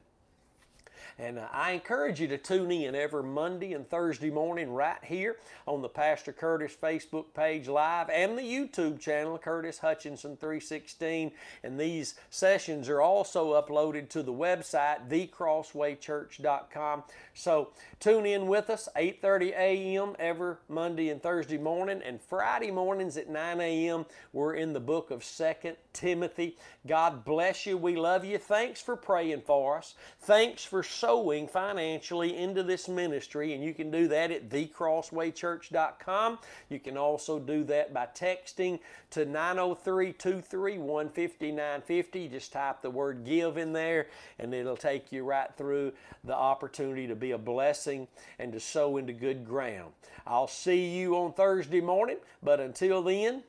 and 1.20 1.38
uh, 1.38 1.48
I 1.52 1.72
encourage 1.72 2.20
you 2.20 2.28
to 2.30 2.38
tune 2.38 2.72
in 2.72 2.96
every 2.96 3.24
Monday 3.24 3.74
and 3.74 3.88
Thursday 3.88 4.30
morning 4.32 4.72
right 4.72 5.04
here 5.04 5.38
on 5.68 5.82
the 5.82 5.90
Pastor 5.90 6.34
Curtis 6.34 6.76
Facebook 6.82 7.26
page 7.36 7.68
live 7.68 8.10
and 8.10 8.38
the 8.38 8.42
YouTube 8.42 9.00
channel, 9.00 9.38
Curtis 9.38 9.78
Hutchinson 9.78 10.38
316. 10.38 11.32
And 11.64 11.80
these 11.80 12.16
sessions 12.30 12.90
are 12.90 13.02
also 13.02 13.54
uploaded 13.62 14.10
to 14.10 14.24
the 14.24 14.34
website, 14.34 15.08
thecrosswaychurch.com. 15.10 17.04
So 17.34 17.70
tune 18.00 18.26
in 18.26 18.48
with 18.48 18.70
us 18.70 18.90
8:30 18.96 19.52
a.m. 19.52 20.16
every 20.18 20.56
Monday 20.68 21.10
and 21.10 21.22
Thursday 21.22 21.58
morning, 21.58 22.02
and 22.04 22.22
Friday 22.22 22.72
mornings 22.72 23.18
at 23.18 23.30
9 23.30 23.62
a.m. 23.62 24.06
We're 24.32 24.56
in 24.56 24.74
the 24.74 24.80
book 24.80 25.12
of 25.12 25.24
Second 25.24 25.78
Timothy. 25.94 26.58
God 26.88 27.24
bless 27.24 27.66
you. 27.66 27.78
We 27.78 27.96
love 27.96 28.26
you. 28.26 28.38
Thanks 28.38 28.82
for 28.82 28.96
praying 28.96 29.42
for 29.42 29.78
us. 29.78 29.96
Thanks 30.20 30.64
for 30.66 30.84
sowing 31.04 31.50
financially 31.50 32.38
into 32.38 32.64
this 32.64 32.88
ministry, 32.88 33.54
and 33.54 33.62
you 33.62 33.74
can 33.74 33.92
do 33.92 34.08
that 34.08 34.32
at 34.32 34.48
thecrosswaychurch.com. 34.48 36.40
You 36.70 36.80
can 36.80 36.98
also 36.98 37.40
do 37.40 37.66
that 37.66 37.94
by 37.94 38.08
texting 38.16 38.80
to 39.10 39.26
903 39.26 40.14
231 40.14 41.10
5950. 41.10 42.28
Just 42.30 42.54
type 42.54 42.82
the 42.82 42.90
word 42.90 43.26
give 43.26 43.58
in 43.58 43.74
there, 43.74 44.08
and 44.40 44.54
it'll 44.54 44.78
take 44.78 45.12
you 45.12 45.26
right 45.26 45.50
through 45.58 45.92
the 46.24 46.34
opportunity 46.34 47.06
to 47.08 47.16
be 47.16 47.32
a 47.32 47.38
blessing 47.38 48.08
and 48.40 48.54
to 48.54 48.62
sow 48.62 48.96
into 48.96 49.12
good 49.12 49.46
ground. 49.46 49.92
I'll 50.26 50.48
see 50.48 50.88
you 50.88 51.18
on 51.18 51.34
Thursday 51.34 51.82
morning, 51.82 52.20
but 52.42 52.62
until 52.62 53.04
then, 53.04 53.44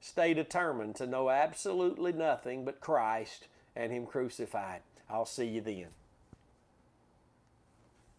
stay 0.00 0.32
determined 0.32 0.96
to 0.96 1.06
know 1.06 1.28
absolutely 1.28 2.12
nothing 2.12 2.64
but 2.64 2.80
Christ 2.80 3.46
and 3.76 3.92
Him 3.92 4.06
crucified. 4.06 4.80
I'll 5.10 5.26
see 5.26 5.48
you 5.48 5.60
then. 5.60 5.88